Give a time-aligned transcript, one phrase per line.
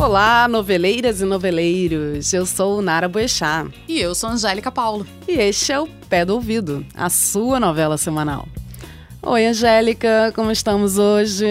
[0.00, 2.32] Olá, noveleiras e noveleiros.
[2.32, 3.70] Eu sou Nara Boechat.
[3.86, 5.06] E eu sou Angélica Paulo.
[5.28, 8.48] E este é o Pé do Ouvido, a sua novela semanal.
[9.20, 11.44] Oi, Angélica, como estamos hoje?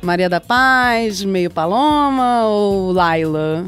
[0.00, 3.66] Maria da Paz, meio Paloma ou Laila?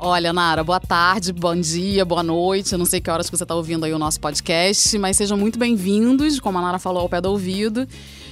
[0.00, 2.72] Olha, Nara, boa tarde, bom dia, boa noite.
[2.72, 5.38] Eu não sei que horas que você está ouvindo aí o nosso podcast, mas sejam
[5.38, 7.86] muito bem-vindos, como a Nara falou, ao pé do ouvido.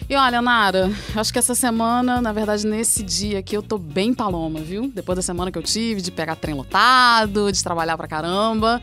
[0.09, 4.15] E olha, Nara, acho que essa semana, na verdade, nesse dia aqui, eu tô bem
[4.15, 4.91] paloma, viu?
[4.95, 8.81] Depois da semana que eu tive, de pegar trem lotado, de trabalhar pra caramba.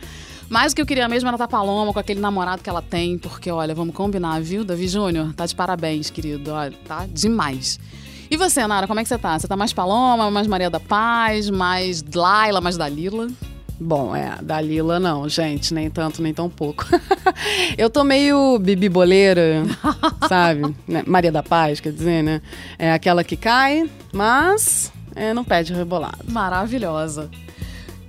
[0.47, 2.81] Mas o que eu queria mesmo era estar tá paloma com aquele namorado que ela
[2.81, 5.33] tem, porque, olha, vamos combinar, viu, Davi Júnior?
[5.33, 6.51] Tá de parabéns, querido.
[6.51, 7.79] Olha, tá demais.
[8.29, 9.39] E você, Nara, como é que você tá?
[9.39, 13.27] Você tá mais paloma, mais Maria da Paz, mais Laila, mais Dalila?
[13.79, 16.85] Bom, é, Dalila não, gente, nem tanto, nem tão pouco.
[17.77, 19.63] eu tô meio bibiboleira,
[20.29, 20.75] sabe?
[20.87, 22.41] Né, Maria da Paz, quer dizer, né?
[22.79, 26.19] É aquela que cai, mas é, não pede rebolado.
[26.27, 27.29] Maravilhosa.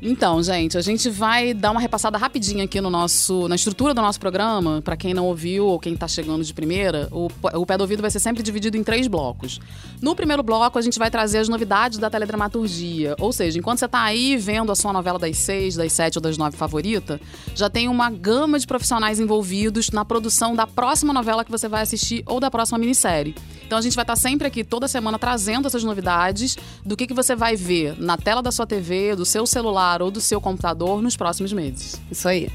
[0.01, 4.03] Então, gente, a gente vai dar uma repassada rapidinha aqui no nosso, na estrutura do
[4.03, 4.83] nosso programa.
[4.83, 8.03] Para quem não ouviu ou quem está chegando de primeira, o, o pé do ouvido
[8.03, 9.59] vai ser sempre dividido em três blocos.
[10.03, 13.17] No primeiro bloco, a gente vai trazer as novidades da teledramaturgia.
[13.19, 16.23] Ou seja, enquanto você está aí vendo a sua novela das seis, das sete ou
[16.23, 17.19] das nove favorita,
[17.55, 21.81] já tem uma gama de profissionais envolvidos na produção da próxima novela que você vai
[21.81, 23.35] assistir ou da próxima minissérie.
[23.67, 27.07] Então a gente vai estar tá sempre aqui toda semana trazendo essas novidades do que,
[27.07, 30.21] que você vai ver na tela da sua TV, do seu celular celular ou do
[30.21, 32.01] seu computador nos próximos meses.
[32.11, 32.49] Isso aí.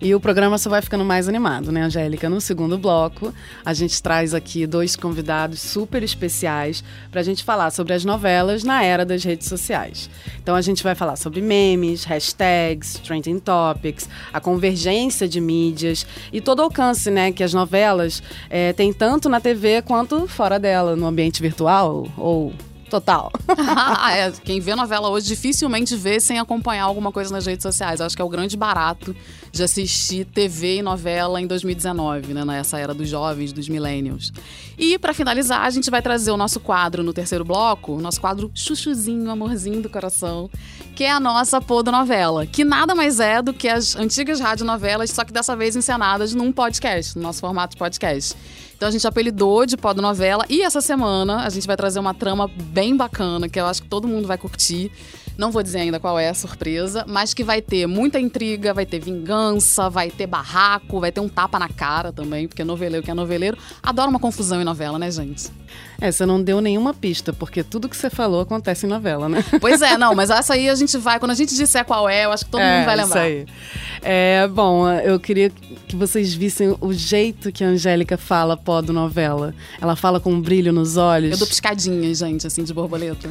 [0.00, 2.28] E o programa só vai ficando mais animado, né, Angélica?
[2.28, 7.72] No segundo bloco, a gente traz aqui dois convidados super especiais para a gente falar
[7.72, 10.08] sobre as novelas na era das redes sociais.
[10.40, 16.40] Então a gente vai falar sobre memes, hashtags, trending topics, a convergência de mídias e
[16.40, 20.94] todo o alcance, né, que as novelas é, têm tanto na TV quanto fora dela,
[20.94, 22.52] no ambiente virtual ou
[22.88, 23.30] Total.
[24.12, 28.00] é, quem vê novela hoje dificilmente vê sem acompanhar alguma coisa nas redes sociais.
[28.00, 29.14] acho que é o grande barato
[29.52, 32.44] de assistir TV e novela em 2019, né?
[32.44, 34.32] Nessa era dos jovens, dos millennials.
[34.78, 38.20] E para finalizar, a gente vai trazer o nosso quadro no terceiro bloco, o nosso
[38.20, 40.48] quadro chuchuzinho, amorzinho do coração,
[40.94, 41.60] que é a nossa
[41.92, 46.34] novela, que nada mais é do que as antigas radionovelas, só que dessa vez encenadas
[46.34, 48.36] num podcast, no nosso formato de podcast.
[48.78, 52.48] Então a gente apelidou de novela e essa semana a gente vai trazer uma trama
[52.48, 54.92] bem bacana que eu acho que todo mundo vai curtir.
[55.36, 58.86] Não vou dizer ainda qual é a surpresa, mas que vai ter muita intriga, vai
[58.86, 63.10] ter vingança, vai ter barraco, vai ter um tapa na cara também, porque noveleiro que
[63.10, 65.50] é noveleiro adora uma confusão em novela, né, gente?
[66.00, 69.44] É, você não deu nenhuma pista, porque tudo que você falou acontece em novela, né?
[69.60, 72.24] Pois é, não, mas essa aí a gente vai, quando a gente disser qual é,
[72.24, 73.28] eu acho que todo é, mundo vai lembrar.
[73.28, 73.46] Isso aí.
[74.00, 75.50] É, bom, eu queria
[75.88, 79.52] que vocês vissem o jeito que a Angélica fala pó do novela.
[79.80, 81.32] Ela fala com um brilho nos olhos.
[81.32, 83.28] Eu dou piscadinhas, gente, assim, de borboleta.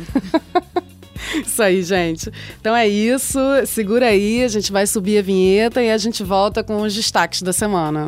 [1.46, 2.32] Isso aí, gente.
[2.60, 3.40] Então é isso.
[3.66, 7.42] Segura aí, a gente vai subir a vinheta e a gente volta com os destaques
[7.42, 8.08] da semana.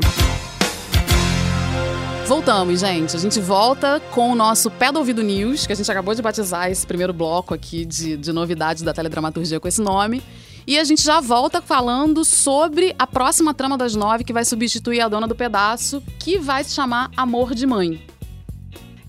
[2.29, 3.15] Voltamos, gente.
[3.15, 6.21] A gente volta com o nosso Pé do Ouvido News, que a gente acabou de
[6.21, 10.21] batizar esse primeiro bloco aqui de, de novidades da teledramaturgia com esse nome.
[10.67, 15.01] E a gente já volta falando sobre a próxima trama das nove que vai substituir
[15.01, 17.99] a dona do pedaço, que vai se chamar Amor de Mãe.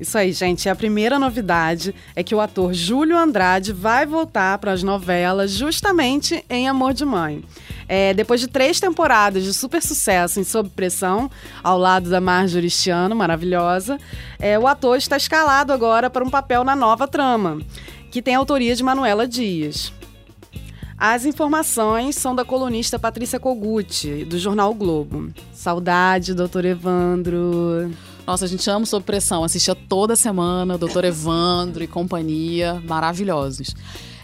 [0.01, 0.67] Isso aí, gente.
[0.67, 6.43] A primeira novidade é que o ator Júlio Andrade vai voltar para as novelas justamente
[6.49, 7.45] em Amor de Mãe.
[7.87, 11.31] É, depois de três temporadas de super sucesso em Sob Pressão,
[11.63, 13.99] ao lado da Marjorie Stiano, maravilhosa,
[14.39, 17.59] é, o ator está escalado agora para um papel na nova trama,
[18.11, 19.93] que tem a autoria de Manuela Dias.
[20.97, 25.31] As informações são da colunista Patrícia Kogut, do jornal o Globo.
[25.53, 27.91] Saudade, doutor Evandro.
[28.31, 29.43] Nossa, a gente ama Sob Pressão.
[29.43, 33.75] Assistia toda semana, Doutor Evandro e companhia, maravilhosos.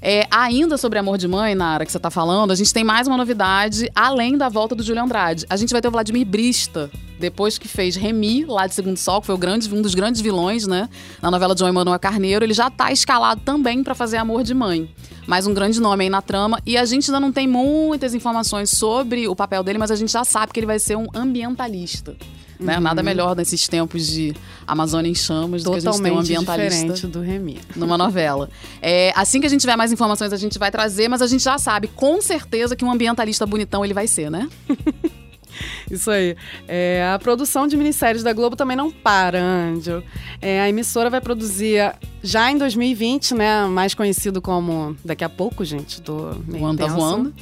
[0.01, 3.09] É, ainda sobre Amor de Mãe, Nara, que você está falando, a gente tem mais
[3.09, 5.45] uma novidade, além da volta do Júlio Andrade.
[5.51, 9.21] A gente vai ter o Vladimir Brista, depois que fez Remy, lá de Segundo Sol,
[9.21, 10.89] que foi grande, um dos grandes vilões, né?
[11.21, 14.55] Na novela de João Emanuel Carneiro, ele já está escalado também para fazer Amor de
[14.55, 14.89] Mãe.
[15.27, 16.61] Mais um grande nome aí na trama.
[16.65, 20.13] E a gente ainda não tem muitas informações sobre o papel dele, mas a gente
[20.13, 22.15] já sabe que ele vai ser um ambientalista.
[22.59, 22.77] Né?
[22.77, 22.83] Uhum.
[22.83, 24.35] Nada melhor nesses tempos de
[24.67, 27.61] Amazônia em chamas do que a gente ter um ambientalista diferente do Remy.
[27.75, 28.49] numa novela.
[28.81, 31.43] É, assim que a gente tiver mais informações, a gente vai trazer, mas a gente
[31.43, 34.49] já sabe com certeza que um ambientalista bonitão ele vai ser, né?
[35.91, 36.37] Isso aí.
[36.67, 40.03] É, a produção de minisséries da Globo também não para, Angel.
[40.41, 43.67] É, a emissora vai produzir já em 2020, né?
[43.67, 46.01] Mais conhecido como daqui a pouco, gente.
[46.03, 47.35] Tô meio voando, tá voando.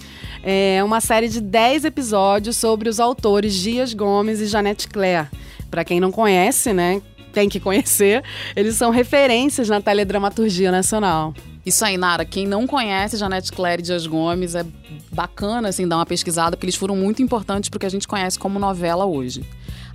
[0.42, 5.28] É uma série de 10 episódios sobre os autores Dias Gomes e Janete Claire.
[5.70, 7.00] Para quem não conhece, né?
[7.32, 8.22] Tem que conhecer.
[8.54, 11.34] Eles são referências na teledramaturgia nacional.
[11.64, 12.24] Isso aí, Nara.
[12.24, 14.66] Quem não conhece Janete Claire e Dias Gomes, é
[15.10, 18.58] bacana assim, dar uma pesquisada, porque eles foram muito importantes porque a gente conhece como
[18.58, 19.44] novela hoje.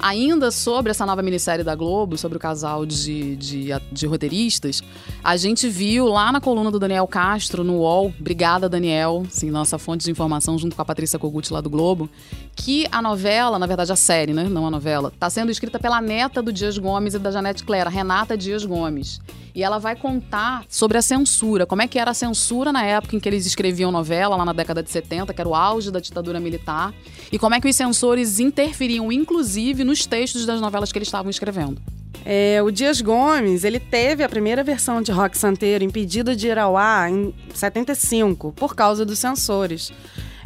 [0.01, 4.81] Ainda sobre essa nova minissérie da Globo, sobre o casal de, de, de, roteiristas,
[5.21, 9.77] a gente viu lá na coluna do Daniel Castro, no UOL, obrigada Daniel, assim, nossa
[9.77, 12.09] fonte de informação junto com a Patrícia Kogut lá do Globo,
[12.55, 15.99] que a novela, na verdade a série, né, não a novela, está sendo escrita pela
[15.99, 19.19] neta do Dias Gomes e da Janete Clara, Renata Dias Gomes.
[19.53, 23.15] E ela vai contar sobre a censura, como é que era a censura na época
[23.15, 25.99] em que eles escreviam novela, lá na década de 70, que era o auge da
[25.99, 26.93] ditadura militar,
[27.31, 31.29] e como é que os censores interferiam, inclusive, nos textos das novelas que eles estavam
[31.29, 31.81] escrevendo.
[32.25, 36.59] É, o Dias Gomes, ele teve a primeira versão de Rock Santeiro impedida de ir
[36.59, 39.91] ao ar em 75, por causa dos censores.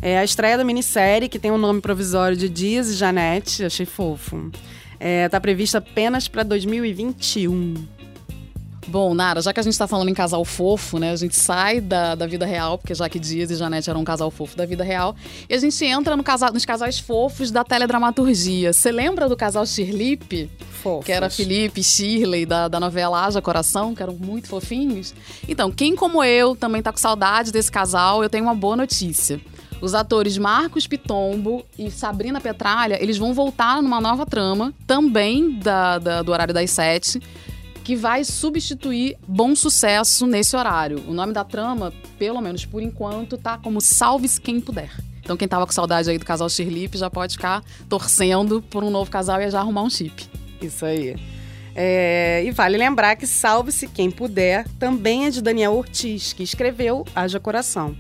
[0.02, 3.64] É a estreia da minissérie, que tem o um nome provisório de Dias e Janete,
[3.64, 4.52] achei fofo.
[4.94, 7.76] Está é, tá prevista apenas para 2021.
[8.88, 11.12] Bom, Nara, já que a gente tá falando em casal fofo, né?
[11.12, 14.04] A gente sai da, da vida real, porque já que Dias e Janete eram um
[14.04, 15.16] casal fofo da vida real,
[15.50, 18.74] e a gente entra no casal, nos casais fofos da teledramaturgia.
[18.74, 20.50] Você lembra do casal Shirlip?
[20.82, 21.06] Fofos.
[21.06, 25.14] Que era Felipe e Shirley, da, da novela Haja Coração, que eram muito fofinhos.
[25.48, 29.40] Então, quem como eu também tá com saudade desse casal, eu tenho uma boa notícia.
[29.82, 36.00] Os atores Marcos Pitombo e Sabrina Petralha, eles vão voltar numa nova trama, também da,
[36.00, 37.22] da do horário das sete
[37.84, 41.04] que vai substituir Bom Sucesso nesse horário.
[41.08, 44.92] O nome da trama, pelo menos por enquanto, tá como Salve-se Quem Puder.
[45.22, 48.90] Então quem tava com saudade aí do casal Shirlip já pode ficar torcendo por um
[48.90, 50.28] novo casal e já arrumar um chip.
[50.62, 51.16] Isso aí.
[51.76, 57.06] É, e vale lembrar que Salve-se Quem Puder também é de Daniel Ortiz, que escreveu
[57.16, 57.96] Haja Coração.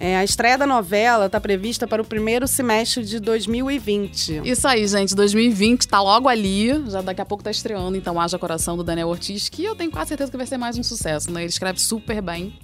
[0.00, 4.42] É, a estreia da novela está prevista para o primeiro semestre de 2020.
[4.44, 5.12] Isso aí, gente.
[5.12, 6.68] 2020 está logo ali.
[6.88, 9.90] Já daqui a pouco está estreando, então, Haja Coração do Daniel Ortiz, que eu tenho
[9.90, 11.40] quase certeza que vai ser mais um sucesso, né?
[11.40, 12.56] Ele escreve super bem.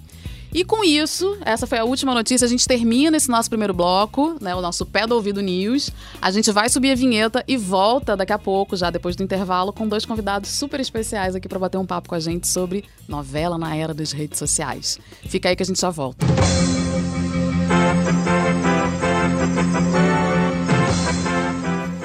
[0.55, 2.45] E com isso, essa foi a última notícia.
[2.45, 4.55] A gente termina esse nosso primeiro bloco, né?
[4.55, 5.91] O nosso pé do ouvido news.
[6.21, 9.73] A gente vai subir a vinheta e volta daqui a pouco, já depois do intervalo,
[9.73, 13.57] com dois convidados super especiais aqui para bater um papo com a gente sobre novela
[13.57, 14.97] na era das redes sociais.
[15.27, 16.25] Fica aí que a gente já volta.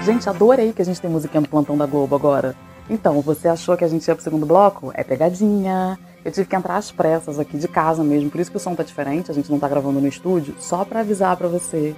[0.05, 2.56] Gente, adorei que a gente tem musiquinha no plantão da Globo agora.
[2.88, 4.91] Então, você achou que a gente ia pro segundo bloco?
[4.93, 5.97] É pegadinha.
[6.25, 8.75] Eu tive que entrar às pressas aqui de casa mesmo, por isso que o som
[8.75, 11.94] tá diferente, a gente não tá gravando no estúdio, só para avisar para você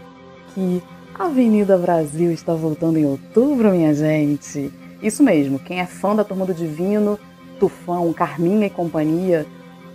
[0.54, 0.82] que
[1.18, 4.72] a Avenida Brasil está voltando em outubro, minha gente.
[5.02, 7.18] Isso mesmo, quem é fã da Turma do Divino,
[7.58, 9.44] Tufão, Carminha e companhia,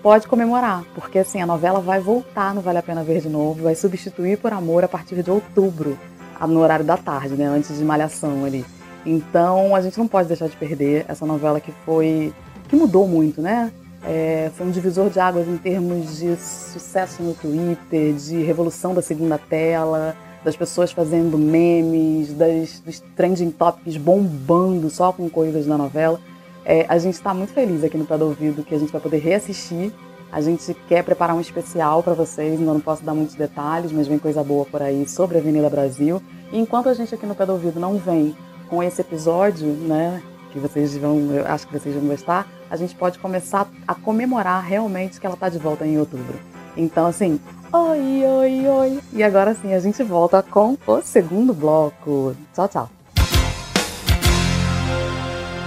[0.04, 3.64] pode comemorar, porque assim, a novela vai voltar no Vale a Pena Ver de novo,
[3.64, 5.98] vai substituir por Amor a partir de outubro,
[6.42, 8.66] no horário da tarde, né, antes de Malhação ali.
[9.06, 12.34] Então, a gente não pode deixar de perder essa novela que foi
[12.68, 13.72] que mudou muito, né?
[14.10, 19.02] É, foi um divisor de águas em termos de sucesso no Twitter, de revolução da
[19.02, 20.16] segunda tela,
[20.46, 26.22] das pessoas fazendo memes, das, dos trending topics bombando só com coisas da novela.
[26.64, 29.18] É, a gente está muito feliz aqui no do Ouvido que a gente vai poder
[29.18, 29.92] reassistir.
[30.32, 34.08] A gente quer preparar um especial para vocês, ainda não posso dar muitos detalhes, mas
[34.08, 36.22] vem coisa boa por aí sobre a Avenida Brasil.
[36.50, 38.34] E enquanto a gente aqui no Pé do Ouvido não vem
[38.70, 40.24] com esse episódio, né,
[40.54, 44.64] que vocês vão, eu acho que vocês vão gostar, a gente pode começar a comemorar
[44.64, 46.40] realmente que ela está de volta em outubro.
[46.76, 47.40] Então, assim,
[47.72, 49.00] oi, oi, oi.
[49.14, 52.36] E agora sim, a gente volta com o segundo bloco.
[52.54, 52.90] Tchau, tchau.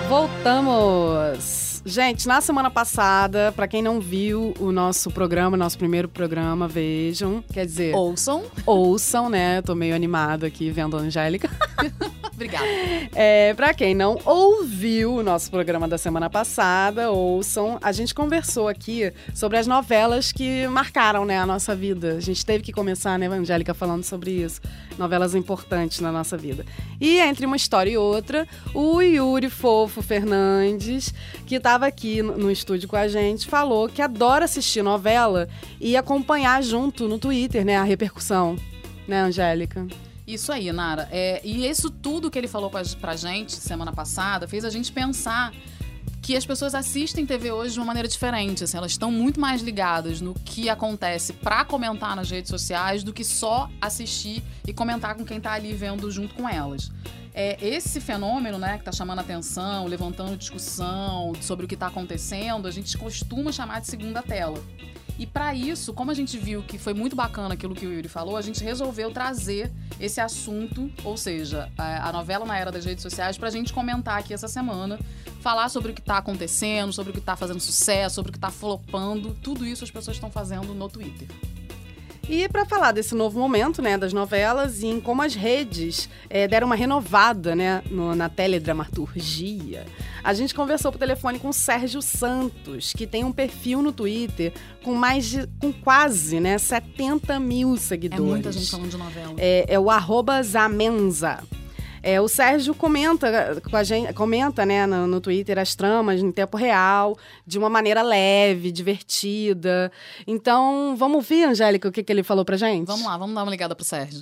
[0.09, 1.70] Voltamos!
[1.85, 7.43] Gente, na semana passada, para quem não viu o nosso programa, nosso primeiro programa, vejam.
[7.51, 7.95] Quer dizer.
[7.95, 8.45] Ouçam.
[8.67, 9.63] Ouçam, né?
[9.63, 11.49] Tô meio animado aqui vendo a Angélica.
[12.41, 12.67] Obrigada.
[13.15, 17.79] É, para quem não ouviu o nosso programa da semana passada, ouçam.
[17.83, 22.15] A gente conversou aqui sobre as novelas que marcaram né, a nossa vida.
[22.15, 24.61] A gente teve que começar, né, Angélica, falando sobre isso.
[24.99, 26.65] Novelas importantes na nossa vida.
[26.99, 31.13] E entre uma história e outra, o Yuri Fofo Fernandes,
[31.47, 35.49] que estava aqui no, estúdio com a gente, falou que adora assistir novela
[35.81, 38.57] e acompanhar junto no Twitter, né, a repercussão.
[39.07, 39.87] Né, Angélica?
[40.27, 41.09] Isso aí, Nara.
[41.13, 45.53] É, e isso tudo que ele falou pra gente semana passada fez a gente pensar
[46.21, 48.65] que as pessoas assistem TV hoje de uma maneira diferente.
[48.65, 53.13] Assim, elas estão muito mais ligadas no que acontece para comentar nas redes sociais do
[53.13, 56.91] que só assistir e comentar com quem está ali vendo junto com elas.
[57.33, 62.67] É, esse fenômeno, né, que está chamando atenção, levantando discussão sobre o que está acontecendo,
[62.67, 64.59] a gente costuma chamar de segunda tela.
[65.21, 68.09] E para isso, como a gente viu que foi muito bacana aquilo que o Yuri
[68.09, 69.71] falou, a gente resolveu trazer
[70.01, 74.33] esse assunto, ou seja, a, novela na era das redes sociais, pra gente comentar aqui
[74.33, 74.99] essa semana,
[75.43, 78.39] falar sobre o que tá acontecendo, sobre o que tá fazendo sucesso, sobre o que
[78.39, 81.29] tá flopando, tudo isso as pessoas estão fazendo no Twitter.
[82.31, 86.47] E para falar desse novo momento, né, das novelas e em como as redes é,
[86.47, 89.85] deram uma renovada, né, no, na teledramaturgia,
[90.23, 94.53] a gente conversou por telefone com o Sérgio Santos, que tem um perfil no Twitter
[94.85, 98.25] com mais de, com quase, né, 70 mil seguidores.
[98.25, 99.35] É muita gente falando de novela.
[99.37, 101.43] É, é o arroba Zamenza.
[102.03, 106.33] É, o Sérgio comenta com a gente, comenta, né, no, no, Twitter as tramas em
[106.33, 107.15] tempo real,
[107.47, 109.93] de uma maneira leve, divertida.
[110.27, 112.87] Então, vamos ouvir, Angélica, o que, que ele falou pra gente?
[112.87, 114.21] Vamos lá, vamos dar uma ligada pro Sérgio.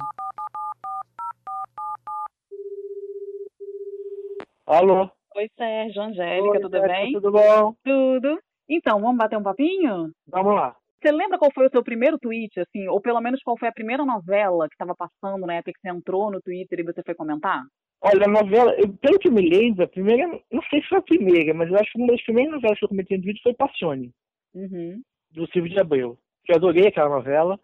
[4.67, 5.09] Alô?
[5.37, 7.13] Oi, Sérgio, Angélica, Oi, tudo Sérgio, bem?
[7.13, 7.75] Tudo bom?
[7.85, 8.41] Tudo.
[8.69, 10.11] Então, vamos bater um papinho?
[10.27, 10.75] Vamos lá.
[11.01, 13.73] Você lembra qual foi o seu primeiro tweet, assim, ou pelo menos qual foi a
[13.73, 17.15] primeira novela que estava passando na época que você entrou no Twitter e você foi
[17.15, 17.63] comentar?
[18.01, 21.03] Olha, a novela, eu, pelo que me lembro, a primeira, não sei se foi a
[21.03, 23.55] primeira, mas eu acho que uma das primeiras novelas que eu comentei no Twitter foi
[23.55, 24.13] Passione,
[24.55, 25.01] uhum.
[25.33, 27.59] do Silvio de Abreu, que eu adorei aquela novela.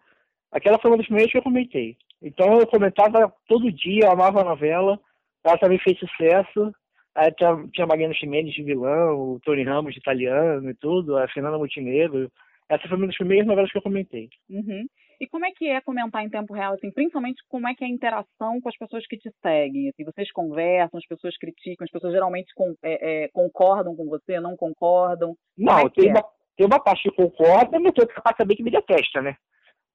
[0.51, 1.97] Aquela foi uma das primeiras que eu comentei.
[2.21, 4.99] Então eu comentava todo dia, eu amava a novela,
[5.43, 6.73] ela também fez sucesso.
[7.13, 11.27] Aí tinha, tinha Mariana Ximenes de vilão, o Tony Ramos de italiano e tudo, a
[11.29, 12.31] Fernanda Montenegro.
[12.69, 14.29] Essa foi uma das primeiras novelas que eu comentei.
[14.49, 14.85] Uhum.
[15.19, 17.87] E como é que é comentar em tempo real, assim, principalmente como é que é
[17.87, 19.89] a interação com as pessoas que te seguem?
[19.89, 24.39] Assim, vocês conversam, as pessoas criticam, as pessoas geralmente com, é, é, concordam com você,
[24.39, 25.35] não concordam?
[25.57, 26.11] Não, é tem, é?
[26.11, 26.23] uma,
[26.57, 29.37] tem uma parte que concorda, mas tem outra parte também que me detesta, né?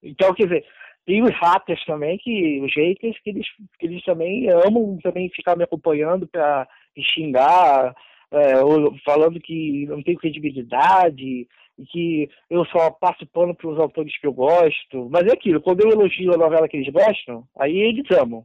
[0.02, 0.64] Então, quer dizer,
[1.04, 3.46] tem os haters também, que, os haters, que eles,
[3.78, 6.66] que eles também amam também ficar me acompanhando para
[6.98, 7.94] xingar,
[8.30, 11.46] é, ou falando que não tenho credibilidade,
[11.80, 15.08] e que eu só passo pano para os autores que eu gosto.
[15.10, 18.44] Mas é aquilo, quando eu elogio a novela que eles gostam, aí eles amam.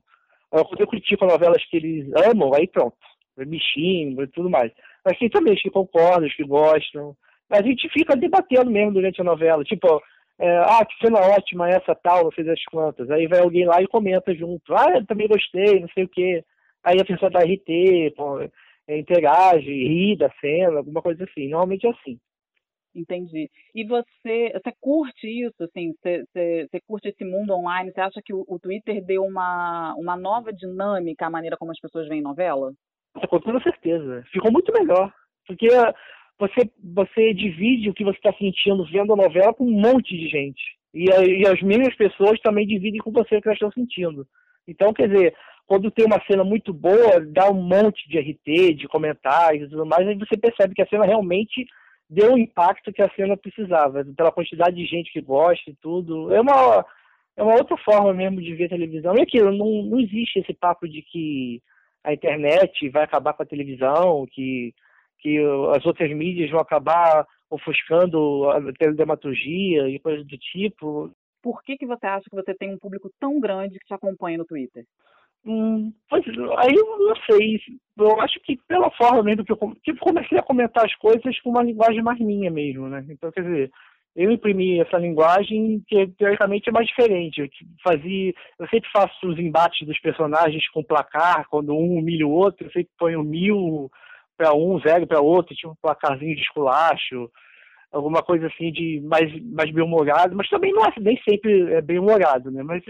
[0.52, 2.96] Agora, quando eu critico novelas que eles amam, aí pronto,
[3.38, 4.72] me xingo e tudo mais.
[5.04, 7.16] Mas tem também os que concordam, os que gostam.
[7.50, 9.64] Mas a gente fica debatendo mesmo durante a novela.
[9.64, 10.02] Tipo,
[10.40, 13.10] é, ah, que cena ótima essa tal, não sei das quantas.
[13.12, 14.74] Aí vai alguém lá e comenta junto.
[14.74, 16.44] Ah, eu também gostei, não sei o quê.
[16.84, 18.40] Aí a pessoa dá RT, pô,
[18.88, 21.50] interage, ri da cena, alguma coisa assim.
[21.50, 22.20] Normalmente é assim.
[22.96, 23.50] Entendi.
[23.76, 25.94] E você, você curte isso, assim?
[25.94, 27.92] Você, você, você curte esse mundo online?
[27.92, 31.80] Você acha que o, o, Twitter deu uma, uma nova dinâmica à maneira como as
[31.80, 32.72] pessoas veem novela?
[33.30, 34.24] Com toda certeza.
[34.32, 35.14] Ficou muito melhor.
[35.46, 35.68] Porque
[36.40, 40.30] você, você divide o que você está sentindo vendo a novela com um monte de
[40.30, 40.64] gente.
[40.94, 44.26] E, e as mesmas pessoas também dividem com você o que elas estão sentindo.
[44.66, 45.36] Então, quer dizer,
[45.68, 49.86] quando tem uma cena muito boa, dá um monte de RT, de comentários e tudo
[49.86, 51.66] mais, aí você percebe que a cena realmente
[52.10, 56.34] deu o impacto que a cena precisava, pela quantidade de gente que gosta e tudo.
[56.34, 56.86] É uma,
[57.36, 59.16] é uma outra forma mesmo de ver televisão.
[59.18, 61.62] E aquilo, não, não existe esse papo de que
[62.04, 64.74] a internet vai acabar com a televisão, que,
[65.20, 65.40] que
[65.76, 71.12] as outras mídias vão acabar ofuscando a teledramaturgia e coisas do tipo.
[71.42, 74.38] Por que, que você acha que você tem um público tão grande que te acompanha
[74.38, 74.86] no Twitter?
[75.46, 76.24] Hum, pois,
[76.58, 77.60] aí eu não sei.
[77.98, 81.52] Eu acho que pela forma mesmo que eu, que comecei a comentar as coisas com
[81.52, 83.06] uma linguagem mais minha mesmo, né?
[83.10, 83.72] Então, quer dizer,
[84.16, 87.42] eu imprimi essa linguagem que teoricamente é mais diferente.
[87.42, 87.48] Eu
[87.84, 92.66] fazia, eu sempre faço os embates dos personagens com placar, quando um humilha o outro,
[92.66, 93.92] eu sempre ponho mil
[94.38, 97.30] para um, zero para outro, tipo um placarzinho de esculacho,
[97.92, 102.52] alguma coisa assim de mais, mais bem-humorado, mas também não é, nem sempre é bem-humorado,
[102.52, 102.64] né?
[102.64, 102.84] Mas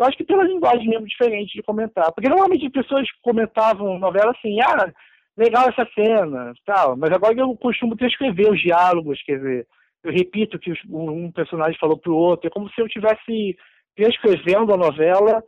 [0.00, 2.10] eu acho que pela linguagem mesmo diferente de comentar.
[2.12, 4.90] Porque normalmente as pessoas comentavam novela assim, ah,
[5.36, 6.96] legal essa cena, tal.
[6.96, 9.66] Mas agora eu costumo transcrever os diálogos, quer dizer,
[10.02, 12.46] eu repito que um personagem falou pro outro.
[12.46, 13.56] É como se eu estivesse
[13.94, 15.44] transcrevendo a novela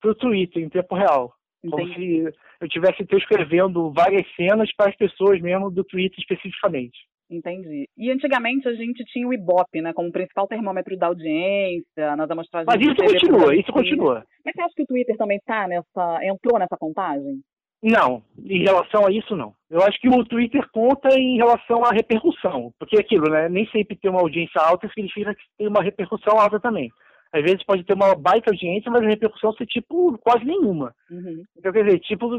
[0.00, 1.34] pro Twitter em tempo real.
[1.68, 6.96] Como se eu estivesse transcrevendo várias cenas para as pessoas mesmo do Twitter especificamente.
[7.30, 7.88] Entendi.
[7.96, 12.66] E antigamente a gente tinha o Ibope, né, como principal termômetro da audiência, nas amostragens.
[12.66, 14.24] Mas isso continua, isso continua.
[14.44, 17.40] Mas você acha que o Twitter também tá nessa, entrou nessa contagem?
[17.82, 19.52] Não, em relação a isso não.
[19.68, 23.66] Eu acho que o Twitter conta em relação à repercussão, porque é aquilo, né, nem
[23.68, 26.90] sempre ter uma audiência alta significa que tem uma repercussão alta também.
[27.32, 30.94] Às vezes pode ter uma baita audiência, mas a repercussão ser tipo quase nenhuma.
[31.10, 31.42] Uhum.
[31.58, 32.36] Então, quer dizer, tipo,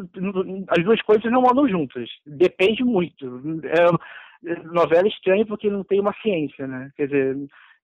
[0.70, 2.10] as duas coisas não andam juntas.
[2.26, 3.26] Depende muito.
[3.66, 3.86] É,
[4.72, 6.90] novela estranha porque não tem uma ciência, né?
[6.96, 7.36] Quer dizer,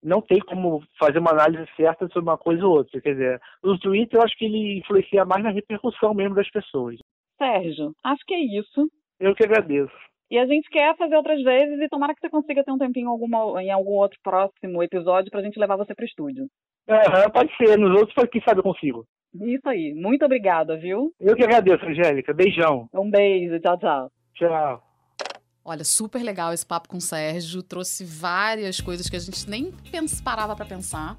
[0.03, 3.01] não tem como fazer uma análise certa sobre uma coisa ou outra.
[3.01, 6.97] Quer dizer, o Twitter eu acho que ele influencia mais na repercussão mesmo das pessoas.
[7.37, 8.89] Sérgio, acho que é isso.
[9.19, 9.93] Eu que agradeço.
[10.29, 13.09] E a gente quer fazer outras vezes e tomara que você consiga ter um tempinho
[13.09, 16.47] alguma, em algum outro próximo episódio pra gente levar você pro estúdio.
[16.89, 17.77] Aham, pode ser.
[17.77, 19.05] Nos outros, quem sabe eu consigo.
[19.35, 19.93] Isso aí.
[19.93, 21.11] Muito obrigada, viu?
[21.19, 22.33] Eu que agradeço, Angélica.
[22.33, 22.87] Beijão.
[22.93, 23.59] Um beijo.
[23.59, 24.09] Tchau, tchau.
[24.35, 24.92] Tchau.
[25.65, 27.63] Olha, super legal esse papo com o Sérgio.
[27.63, 29.73] Trouxe várias coisas que a gente nem
[30.23, 31.15] parava pra pensar.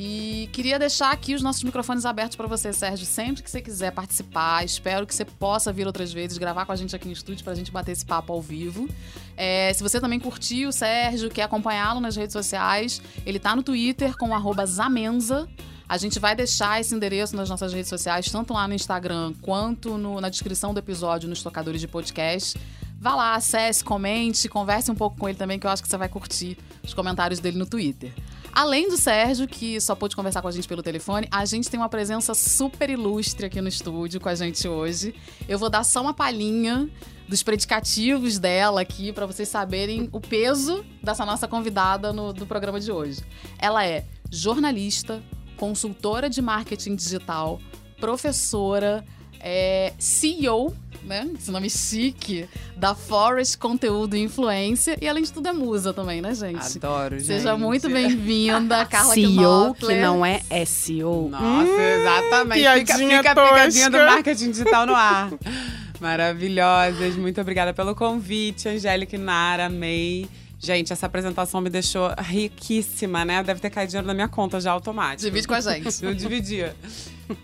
[0.00, 3.90] E queria deixar aqui os nossos microfones abertos para você, Sérgio, sempre que você quiser
[3.90, 4.64] participar.
[4.64, 7.52] Espero que você possa vir outras vezes, gravar com a gente aqui no estúdio para
[7.52, 8.88] a gente bater esse papo ao vivo.
[9.36, 13.62] É, se você também curtiu o Sérgio, quer acompanhá-lo nas redes sociais, ele tá no
[13.62, 14.28] Twitter com
[14.66, 15.48] Zamenza.
[15.88, 19.96] A gente vai deixar esse endereço nas nossas redes sociais, tanto lá no Instagram quanto
[19.98, 22.60] no- na descrição do episódio nos tocadores de podcast.
[23.00, 25.96] Vá lá, acesse, comente, converse um pouco com ele também, que eu acho que você
[25.96, 28.12] vai curtir os comentários dele no Twitter.
[28.52, 31.78] Além do Sérgio, que só pôde conversar com a gente pelo telefone, a gente tem
[31.78, 35.14] uma presença super ilustre aqui no estúdio com a gente hoje.
[35.48, 36.90] Eu vou dar só uma palhinha
[37.28, 42.80] dos predicativos dela aqui para vocês saberem o peso dessa nossa convidada no, do programa
[42.80, 43.20] de hoje.
[43.60, 45.22] Ela é jornalista,
[45.56, 47.60] consultora de marketing digital,
[48.00, 49.04] professora,
[49.38, 50.74] é, CEO,
[51.04, 51.28] né?
[51.38, 54.96] Esse nome chique, da Forest Conteúdo e Influência.
[55.00, 56.78] E além de tudo é musa também, né, gente?
[56.78, 57.60] Adoro, Seja gente.
[57.60, 61.28] muito bem-vinda, Carla CEO, que não é SEO.
[61.28, 62.58] Nossa, exatamente.
[62.58, 65.30] Fica, piadinha fica a pegadinha do marketing digital no ar.
[66.00, 67.16] Maravilhosas.
[67.16, 69.66] Muito obrigada pelo convite, Angélica e Nara.
[69.66, 70.28] Amei.
[70.60, 73.42] Gente, essa apresentação me deixou riquíssima, né?
[73.42, 75.22] Deve ter caído dinheiro na minha conta já automático.
[75.22, 75.86] Divide com a gente.
[76.04, 76.74] Eu dividia.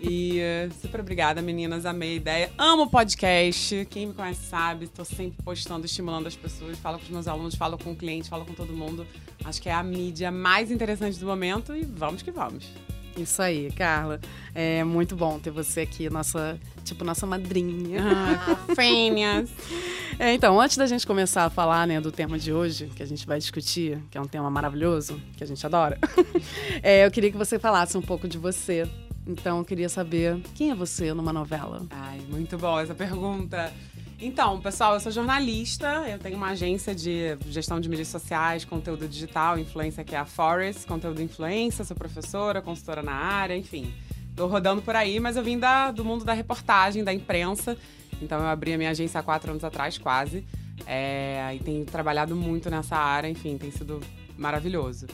[0.01, 1.85] E eh, super obrigada, meninas.
[1.85, 2.51] Amei a ideia.
[2.57, 3.87] Amo podcast.
[3.89, 4.87] Quem me conhece sabe.
[4.87, 6.77] Tô sempre postando, estimulando as pessoas.
[6.79, 9.05] Falo com os meus alunos, falo com o cliente, falo com todo mundo.
[9.43, 12.65] Acho que é a mídia mais interessante do momento e vamos que vamos.
[13.17, 14.19] Isso aí, Carla.
[14.53, 18.01] É muito bom ter você aqui, nossa, tipo, nossa madrinha.
[18.01, 19.49] Ah, fofinhas.
[20.17, 23.05] É, então, antes da gente começar a falar né, do tema de hoje, que a
[23.05, 25.99] gente vai discutir, que é um tema maravilhoso, que a gente adora,
[26.81, 28.89] é, eu queria que você falasse um pouco de você.
[29.27, 31.85] Então, eu queria saber quem é você numa novela.
[31.89, 33.73] Ai, muito bom essa pergunta.
[34.21, 39.07] Então, pessoal, eu sou jornalista, eu tenho uma agência de gestão de mídias sociais, conteúdo
[39.07, 43.93] digital, influência que é a Forest, conteúdo influência, sou professora, consultora na área, enfim.
[44.35, 47.77] Tô rodando por aí, mas eu vim da- do mundo da reportagem, da imprensa.
[48.21, 50.45] Então eu abri a minha agência há quatro anos atrás, quase.
[50.85, 53.99] É, e tenho trabalhado muito nessa área, enfim, tem sido
[54.37, 55.07] maravilhoso.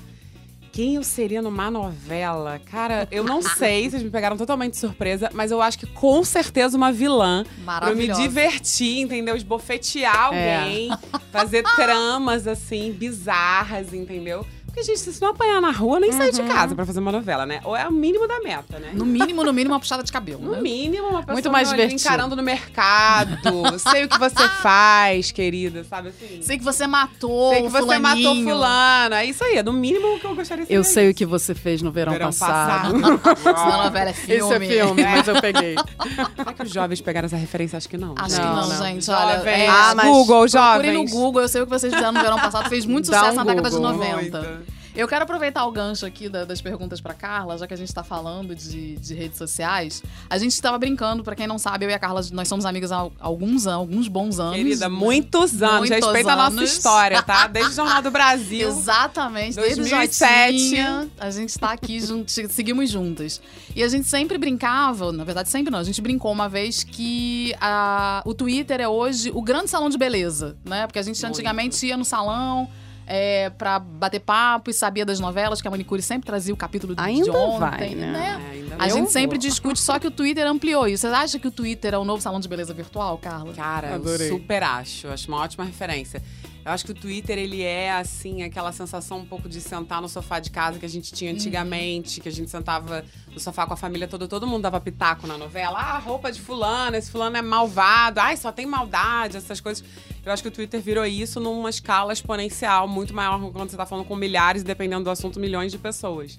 [0.71, 2.59] Quem eu seria numa novela?
[2.65, 6.23] Cara, eu não sei, vocês me pegaram totalmente de surpresa, mas eu acho que com
[6.23, 7.43] certeza uma vilã.
[7.65, 9.35] Pra eu me divertir, entendeu?
[9.35, 10.55] Esbofetear É.
[10.55, 10.89] alguém,
[11.29, 14.45] fazer tramas assim, bizarras, entendeu?
[14.71, 17.45] Porque, gente, se não apanhar na rua, nem sai de casa pra fazer uma novela,
[17.45, 17.59] né?
[17.65, 18.91] Ou é o mínimo da meta, né?
[18.93, 20.41] No mínimo, no mínimo, uma puxada de cabelo.
[20.41, 20.61] No né?
[20.61, 22.01] mínimo, uma pessoa Muito mais divertido.
[22.01, 23.37] encarando no mercado.
[23.79, 26.41] sei o que você faz, querida, sabe assim?
[26.41, 28.49] Sei que você matou Sei que você matou fulaninho.
[28.49, 29.15] fulano.
[29.15, 31.53] É isso aí, é no mínimo que eu gostaria de Eu sei o que você
[31.53, 32.93] fez no verão, Verão passado.
[33.43, 34.37] Senão a novela é filme.
[34.37, 35.75] Isso é filme, mas eu peguei.
[36.37, 37.75] Será que os jovens pegaram essa referência?
[37.77, 38.15] Acho que não.
[38.17, 38.85] Acho Não, que não, não.
[38.85, 39.11] gente.
[39.11, 39.53] Olha, Jovens.
[39.59, 41.11] é, Ah, mas Google, procurem no jovens.
[41.11, 41.41] Google.
[41.41, 42.69] Eu sei o que vocês fizeram no verão passado.
[42.69, 43.91] Fez muito Dá sucesso um na década de Google.
[43.93, 44.39] 90.
[44.41, 44.70] Muito.
[44.95, 47.93] Eu quero aproveitar o gancho aqui da- das perguntas pra Carla, já que a gente
[47.93, 50.03] tá falando de, de redes sociais.
[50.29, 52.91] A gente estava brincando, pra quem não sabe, eu e a Carla, nós somos amigas
[52.91, 54.55] há alguns anos, alguns bons anos.
[54.57, 55.89] Querida, muitos anos.
[55.89, 56.71] Muitos Respeita a nossa anos.
[56.73, 57.47] história, tá?
[57.47, 58.67] Desde o Jornal do Brasil.
[58.67, 60.57] Exatamente, desde 2007.
[60.57, 63.41] Jotinha, a gente tá aqui, jun- seguimos juntas.
[63.75, 67.55] E a gente sempre brincava, na verdade sempre não, a gente brincou uma vez que
[67.61, 70.85] a- o Twitter é hoje o grande salão de beleza, né?
[70.85, 71.33] Porque a gente Muito.
[71.33, 72.69] antigamente ia no salão
[73.13, 76.95] é, pra bater papo e sabia das novelas, que a manicure sempre trazia o capítulo
[76.95, 78.41] de Ainda ontem, vai, né?
[78.41, 81.05] É, ainda A gente sempre discute, só que o Twitter ampliou isso.
[81.05, 83.51] Você acha que o Twitter é o novo salão de beleza virtual, Carla?
[83.51, 84.29] Cara, Adorei.
[84.29, 85.09] eu super acho.
[85.09, 86.23] Acho uma ótima referência.
[86.63, 90.07] Eu acho que o Twitter, ele é, assim, aquela sensação um pouco de sentar no
[90.07, 93.73] sofá de casa que a gente tinha antigamente, que a gente sentava no sofá com
[93.73, 95.79] a família toda, todo mundo dava pitaco na novela.
[95.79, 98.19] Ah, roupa de fulano, esse fulano é malvado.
[98.19, 99.83] Ai, só tem maldade, essas coisas.
[100.23, 103.85] Eu acho que o Twitter virou isso numa escala exponencial, muito maior quando você tá
[103.87, 106.37] falando com milhares, dependendo do assunto, milhões de pessoas.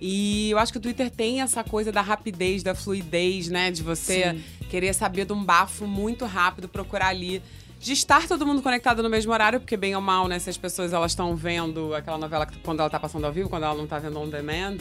[0.00, 3.70] E eu acho que o Twitter tem essa coisa da rapidez, da fluidez, né?
[3.70, 7.42] De você querer saber de um bafo muito rápido, procurar ali.
[7.80, 10.38] De estar todo mundo conectado no mesmo horário, porque bem ou mal, né?
[10.38, 13.62] Se as pessoas elas estão vendo aquela novela quando ela tá passando ao vivo, quando
[13.62, 14.76] ela não tá vendo on demand,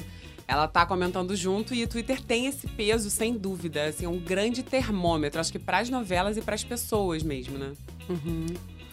[0.46, 3.86] ela tá comentando junto e o Twitter tem esse peso, sem dúvida.
[3.86, 7.58] Assim, é um grande termômetro, acho que para as novelas e para as pessoas mesmo,
[7.58, 7.72] né?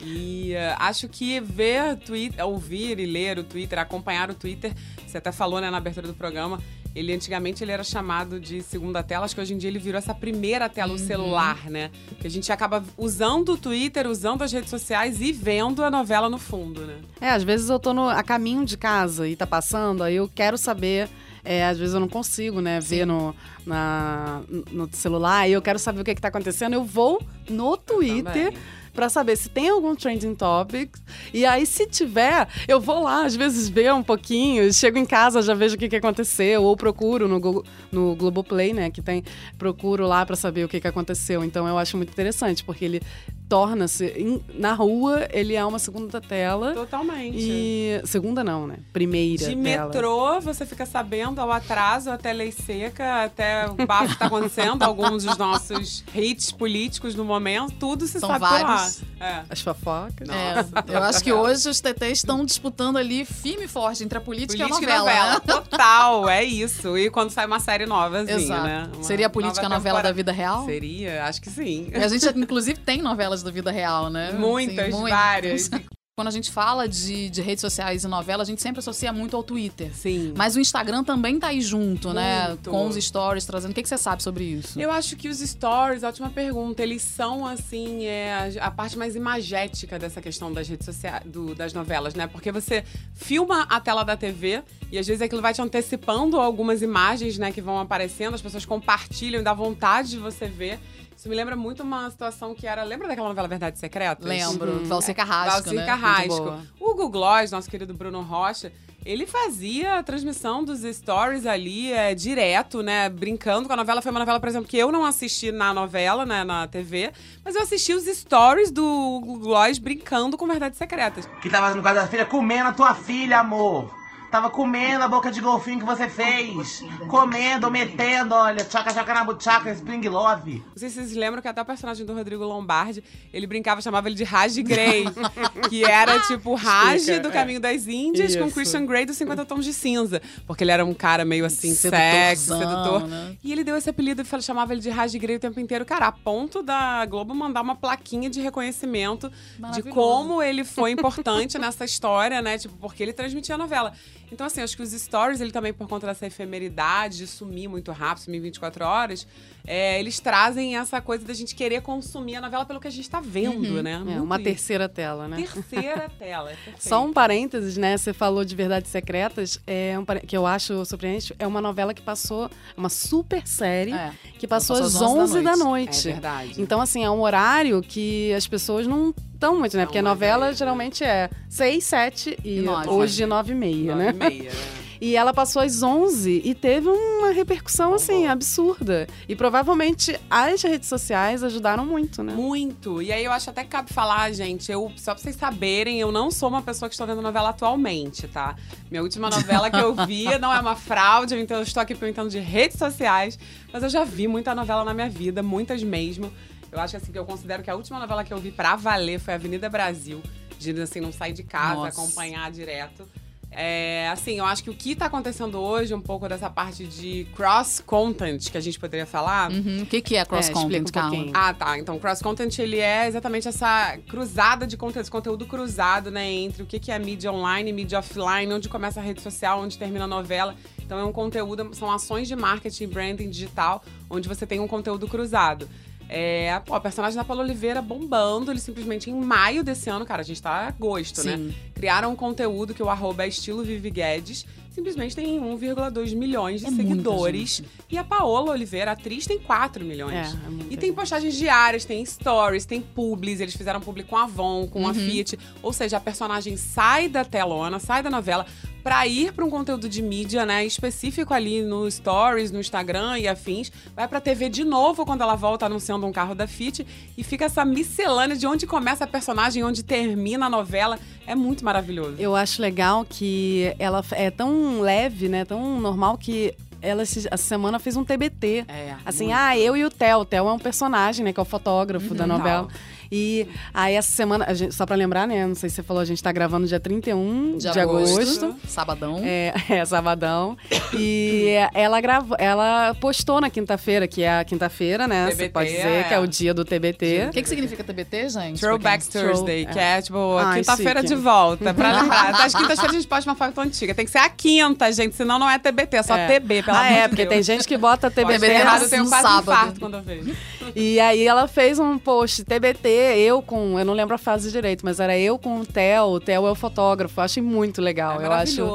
[0.01, 4.73] E eh, acho que ver Twitter, ouvir e ler o Twitter, acompanhar o Twitter,
[5.05, 6.63] você até falou né, na abertura do programa,
[6.97, 9.99] Ele antigamente ele era chamado de segunda tela, acho que hoje em dia ele virou
[9.99, 10.97] essa primeira tela, Uhum.
[10.97, 11.91] o celular, né?
[12.19, 16.31] Que a gente acaba usando o Twitter, usando as redes sociais e vendo a novela
[16.31, 16.97] no fundo, né?
[17.21, 20.29] É, às vezes eu tô no, a caminho de casa e tá passando, aí eu
[20.35, 21.09] quero saber.
[21.45, 23.33] é, às vezes eu não consigo, né, ver no,
[23.65, 24.41] na,
[24.73, 26.73] no celular, e eu quero saber o que, que tá acontecendo.
[26.75, 28.59] Eu vou no Twitter Também.
[28.97, 30.97] Pra saber se tem algum trending topic.
[31.33, 34.73] E aí, se tiver, eu vou lá, às vezes, ver um pouquinho.
[34.73, 36.65] Chego em casa, já vejo o que, que aconteceu.
[36.65, 38.91] Ou procuro no, Google, no Globoplay, né?
[38.91, 39.23] Que tem.
[39.59, 41.45] Procuro lá pra saber o que, que aconteceu.
[41.45, 43.03] Então, eu acho muito interessante, porque ele
[43.49, 44.43] torna-se.
[44.55, 46.73] Na rua, ele é uma segunda tela.
[46.75, 47.37] Totalmente.
[47.39, 48.01] E.
[48.05, 48.77] Segunda não, né?
[48.93, 49.87] Primeira De tela.
[49.87, 54.83] metrô, você fica sabendo ao atraso, até lei seca, até o bafo que tá acontecendo,
[54.85, 58.97] alguns dos nossos hits políticos no momento, tudo se São sabe vários.
[59.01, 59.27] por lá.
[59.29, 59.43] É.
[59.49, 60.29] As fofocas.
[60.29, 64.21] É, eu acho que hoje os TTs estão disputando ali firme e forte entre a
[64.21, 65.33] política, Política e a novela.
[65.35, 65.41] né?
[65.41, 66.97] total, é isso.
[66.99, 68.63] E quando sai uma série nova, assim, Exato.
[68.65, 68.91] né?
[68.95, 70.15] Uma Seria a política a novela da temporada.
[70.15, 70.65] vida real?
[70.67, 71.89] Seria, acho que sim.
[71.95, 74.33] A gente, inclusive, tem novelas da vida real, né?
[74.33, 75.71] Muitas, Assim, várias.
[76.19, 79.37] Quando a gente fala de, de redes sociais e novela, a gente sempre associa muito
[79.37, 79.95] ao Twitter.
[79.95, 80.33] Sim.
[80.35, 82.49] Mas o Instagram também tá aí junto, né?
[82.49, 82.71] Muito.
[82.71, 83.73] Com os stories trazendo.
[83.73, 84.81] O que, que você sabe sobre isso?
[84.81, 89.99] Eu acho que os stories, ótima pergunta, eles são, assim, é, a, parte mais imagética
[89.99, 92.27] dessa questão das redes sociais, do- das novelas, né?
[92.27, 96.81] Porque você filma a tela da TV e às vezes aquilo vai te antecipando algumas
[96.81, 100.81] imagens, né, que vão aparecendo, as pessoas compartilham dá vontade de você ver.
[101.17, 102.83] Isso me lembra muito uma situação que era.
[102.85, 104.29] Lembra daquela novela Verdade Secreta?
[104.29, 104.85] Lembro.
[104.85, 105.79] Valcer Carrasco, Valcir né?
[105.79, 106.67] Muito Carrasco.
[106.81, 108.73] O Google Gloss, nosso querido Bruno Rocha,
[109.05, 113.09] ele fazia a transmissão dos stories ali é, direto, né?
[113.09, 114.03] Brincando com a novela.
[114.03, 116.43] Foi uma novela, por exemplo, que eu não assisti na novela, né?
[116.43, 117.13] Na TV.
[117.45, 118.83] Mas eu assisti os stories do
[119.23, 121.29] Google Gloss brincando com Verdades Secretas.
[121.41, 123.95] Que tava no quarto da filha comendo a tua filha, amor.
[124.37, 126.85] Tava comendo a boca de golfinho que você fez.
[127.09, 130.63] Comendo, metendo, olha, tchaca tchaca na buchaca, Spring Love.
[130.67, 134.09] Não sei se vocês lembram que até o personagem do Rodrigo Lombardi, ele brincava, chamava
[134.09, 135.07] ele de Raj Grey.
[135.71, 137.33] que era tipo o Raj Explica, do é.
[137.33, 138.55] Caminho das Índias com Isso.
[138.55, 140.21] Christian Grey dos 50 Tons de Cinza.
[140.47, 143.07] Porque ele era um cara meio assim, sexy, sedutor.
[143.07, 143.39] né?
[143.43, 145.87] E ele deu esse apelido e chamava ele de Raj Grey o tempo inteiro.
[145.87, 149.33] Cara, a ponto da Globo mandar uma plaquinha de reconhecimento
[149.73, 152.59] de como ele foi importante nessa história, né?
[152.59, 153.95] Tipo, porque ele transmitia a novela.
[154.31, 157.93] Então, assim, acho que os stories, ele também, por conta dessa efemeridade, de sumir muito
[157.93, 159.27] rápido, sumir em 24 horas,
[159.67, 163.09] é, eles trazem essa coisa da gente querer consumir a novela pelo que a gente
[163.09, 163.93] tá vendo, né?
[163.95, 164.45] É, Muito uma isso.
[164.45, 165.37] terceira tela, né?
[165.53, 166.51] Terceira tela.
[166.53, 166.57] é.
[166.79, 167.97] Só um parênteses, né?
[167.97, 171.35] Você falou de Verdades Secretas, é um que eu acho surpreendente.
[171.39, 174.13] É uma novela que passou, uma super série, É.
[174.39, 176.03] que passou, Passou às às 11 11 da da É noite.
[176.09, 176.55] verdade.
[176.61, 179.83] Então, assim, é um horário que as pessoas não estão muito, né?
[179.83, 182.89] Não, Porque a novela é- geralmente é 6, 7 e, E nove.
[182.89, 184.11] hoje 9 e meia, Nove né?
[184.11, 184.57] e meia, né?
[184.99, 189.07] E ela passou às 11 e teve uma repercussão, assim, absurda.
[189.29, 192.33] E provavelmente as redes sociais ajudaram muito, né?
[192.33, 193.03] Muito.
[193.03, 196.11] E aí eu acho até que cabe falar, gente, eu, só pra vocês saberem, eu
[196.11, 198.57] não sou uma pessoa que estou vendo novela atualmente, tá?
[198.91, 202.31] Minha última novela que eu vi não é uma fraude, então eu estou aqui perguntando
[202.31, 203.39] de redes sociais,
[203.71, 206.33] mas eu já vi muita novela na minha vida, muitas mesmo.
[206.77, 209.19] Eu acho assim que eu considero que a última novela que eu vi pra valer
[209.19, 210.23] foi Avenida Brasil,
[210.59, 212.01] de assim, não sair de casa, Nossa.
[212.03, 213.09] acompanhar direto.
[213.51, 217.27] É, assim, eu acho que o que tá acontecendo hoje, um pouco dessa parte de
[217.35, 219.83] cross-content que a gente poderia falar, Uhum.
[219.83, 221.79] O que, que é É, cross-content, explica um ah, tá.
[221.79, 226.67] Então, cross-content, ele é exatamente essa cruzada de conteúdo, esse conteúdo cruzado, né, entre o
[226.67, 230.05] que que é mídia online e mídia offline, onde começa a rede social, onde termina
[230.05, 230.55] a novela.
[230.85, 234.69] Então, é um conteúdo, são ações de marketing e branding digital, onde você tem um
[234.69, 235.67] conteúdo cruzado.
[236.09, 240.23] É, pô, a personagem da Paula Oliveira bombando, ele simplesmente em maio desse ano, cara,
[240.23, 241.37] a gente tá agosto, né?
[241.37, 241.55] Sim.
[241.75, 246.67] Criaram um conteúdo que o arroba é estilo Vivi Guedes, simplesmente tem 1,2 milhões de
[246.67, 247.57] É seguidores.
[247.57, 247.69] gente.
[247.91, 250.15] E a Paola Oliveira, atriz, tem 4 milhões.
[250.15, 253.41] É, é E tem postagens diárias, tem stories, tem publis.
[253.41, 254.95] Eles fizeram publi com a Avon, com a Uhum.
[254.95, 255.39] Fiat.
[255.63, 258.47] Ou seja, a personagem sai da telona, sai da novela
[258.87, 263.27] pra ir pra um conteúdo de mídia, né, específico ali no stories, no Instagram e
[263.27, 263.73] afins.
[263.97, 266.87] Vai pra TV de novo quando ela volta anunciando um carro da Fiat
[267.19, 271.01] e fica essa miscelânea de onde começa a personagem, onde termina a novela.
[271.27, 272.15] É muito maravilhoso.
[272.17, 275.45] Eu acho legal que ela é tão leve, né?
[275.45, 278.67] Tão normal que ela essa semana fez um TBT.
[278.69, 278.95] É.
[279.05, 279.37] Assim, muito.
[279.37, 280.21] ah, eu e o Theo.
[280.21, 281.33] O Theo é um personagem, né?
[281.33, 282.29] Que é o fotógrafo da Uhum.
[282.39, 282.69] novela.
[283.11, 285.47] E aí essa semana, a gente- só pra lembrar, né?
[285.47, 288.57] Não sei se você falou, a gente tá gravando dia 31 de, agosto.
[288.67, 289.21] Sabadão.
[289.25, 290.57] É, é, sabadão.
[290.93, 295.27] E ela gravou, ela postou na quinta-feira, que é a quinta-feira, né?
[295.27, 296.03] Você TBT, pode dizer é.
[296.05, 297.27] que é o dia do TBT.
[297.29, 298.61] O que, que significa TBT, gente?
[298.61, 301.15] Throwback Throw- Thursday, que é tipo Ai, quinta-feira chique.
[301.15, 301.75] de volta.
[301.75, 302.33] Pra lembrar.
[302.33, 303.95] Das quintas-feiras a gente posta uma foto antiga.
[303.95, 306.27] Tem que ser a quinta, gente, senão não é TBT, é só É.
[306.41, 307.35] TB, pelo ah, é, de porque Deus.
[307.35, 309.43] tem gente que bota TBT Pode errado, no eu tenho quase um sábado.
[309.53, 310.35] infarto quando eu vejo.
[310.75, 314.85] E aí ela fez um post TBT, eu com, eu não lembro a frase direito,
[314.85, 317.21] mas era eu com o Theo, o Theo é o fotógrafo.
[317.21, 318.67] Eu achei muito legal, É eu acho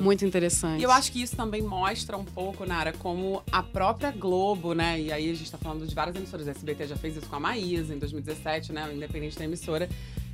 [0.00, 0.80] muito interessante.
[0.80, 5.00] E eu acho que isso também mostra um pouco, Nara, como a própria Globo, né?
[5.00, 6.48] E aí a gente tá falando de várias emissoras.
[6.48, 8.90] A SBT já fez isso com a Maísa em 2017, né?
[8.92, 9.88] Independente da emissora.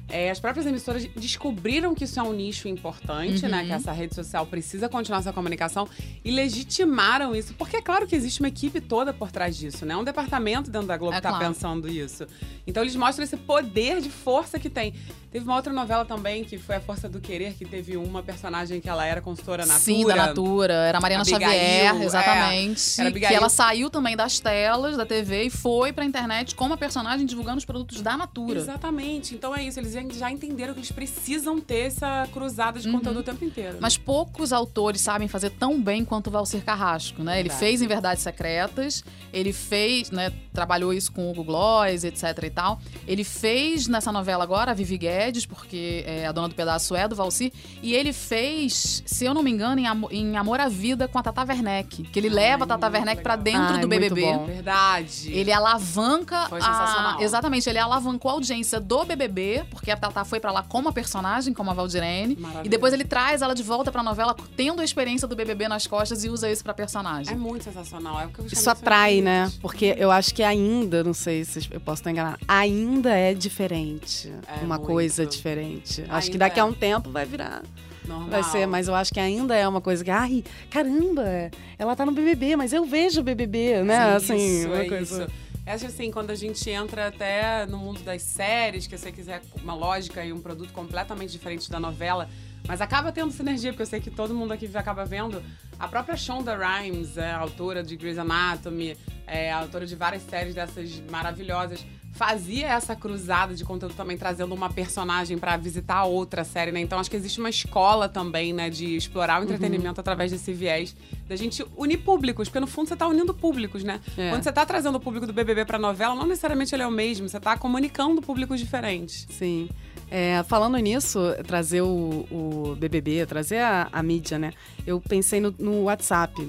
[0.08, 3.50] É, as próprias emissoras descobriram que isso é um nicho importante, Uhum.
[3.50, 3.64] né?
[3.64, 5.88] Que essa rede social precisa continuar essa comunicação
[6.24, 7.54] e legitimaram isso.
[7.54, 9.96] Porque é claro que existe uma equipe toda por trás disso, né?
[9.96, 11.46] Um departamento dentro da Globo É tá claro.
[11.46, 12.26] pensando isso.
[12.66, 14.92] Então eles mostram esse poder de força que tem.
[15.32, 18.80] Teve uma outra novela também, que foi A Força do Querer, que teve uma personagem
[18.82, 19.80] que ela era consultora Natura.
[19.82, 20.74] Sim, da Natura.
[20.74, 22.04] Era a Mariana Abigail, Xavier, é.
[22.04, 23.00] exatamente.
[23.00, 23.28] Era Abigail.
[23.30, 27.24] que ela saiu também das telas da TV e foi pra internet como a personagem
[27.24, 28.58] divulgando os produtos da Natura.
[28.58, 29.34] Exatamente.
[29.34, 29.80] Então é isso.
[29.80, 33.74] Eles já- entenderam que eles precisam ter essa cruzada de conteúdo o tempo inteiro.
[33.74, 33.80] Uhum.
[33.80, 37.34] Mas poucos autores sabem fazer tão bem quanto o Valcir Carrasco, né?
[37.40, 37.58] Ele Verdade.
[37.60, 40.30] fez em Verdades Secretas, ele fez, né?
[40.52, 42.78] Trabalhou isso com o Hugo Gloss, etc e tal.
[43.06, 47.06] Ele fez nessa novela agora a Vivi Guedes, porque é, a dona do pedaço é
[47.06, 47.52] do Valcir.
[47.82, 51.18] E ele fez, se eu não me engano, em, Amo- em Amor à Vida com
[51.18, 52.02] a Tata Werneck.
[52.04, 53.44] Que ele leva a Tata Werneck pra legal.
[53.44, 54.20] dentro Ai, do muito BBB.
[54.22, 54.46] bom.
[54.46, 55.32] Verdade.
[55.32, 56.62] Ele alavanca Foi a...
[56.62, 57.20] sensacional.
[57.20, 60.92] Exatamente, ele alavancou a audiência do BBB, porque a Tata foi pra lá como a
[60.92, 62.36] personagem, como a Valdirene.
[62.64, 65.86] E depois ele traz ela de volta pra novela, tendo a experiência do BBB nas
[65.86, 67.32] costas e usa isso pra personagem.
[67.32, 68.20] É muito sensacional.
[68.20, 69.52] É porque os Isso caminhos são atrai, né?
[69.60, 74.32] Porque eu acho que ainda, não sei se eu posso estar enganada, ainda é diferente.
[74.46, 74.86] É uma muito.
[74.86, 76.04] coisa diferente.
[76.08, 76.66] acho que Ainda daqui a é.
[76.66, 77.62] um tempo vai virar.
[78.06, 78.30] Normal.
[78.30, 82.04] Vai ser, mas eu acho que ainda é uma coisa que, ai, caramba, ela tá
[82.04, 84.18] no BBB, mas eu vejo o BBB, né?
[84.18, 85.22] Sim, assim, isso, uma é coisa.
[85.22, 85.32] isso.
[85.64, 89.40] Eu acho assim, quando a gente entra até no mundo das séries, que você quiser
[89.62, 92.28] uma lógica e um produto completamente diferente da novela,
[92.66, 95.40] mas acaba tendo sinergia, porque eu sei que todo mundo aqui acaba vendo.
[95.78, 98.96] A própria Shonda Rhimes, é, autora de Grey's Anatomy,
[99.26, 104.70] é, autora de várias séries dessas maravilhosas, fazia essa cruzada de conteúdo também, trazendo uma
[104.70, 106.80] personagem pra visitar outra série, né?
[106.80, 110.94] Então acho que existe uma escola também, né, de explorar o entretenimento através desse viés,
[111.26, 114.00] da gente unir públicos, porque no fundo você tá unindo públicos, né?
[114.16, 114.28] É.
[114.30, 116.90] Quando você tá trazendo o público do BBB pra novela, não necessariamente ele é o
[116.90, 119.26] mesmo, você tá comunicando públicos diferentes.
[119.30, 119.68] Sim.
[120.10, 124.52] É, falando nisso, trazer o, o BBB, trazer a, a mídia, né?
[124.86, 126.46] Eu pensei no, no WhatsApp.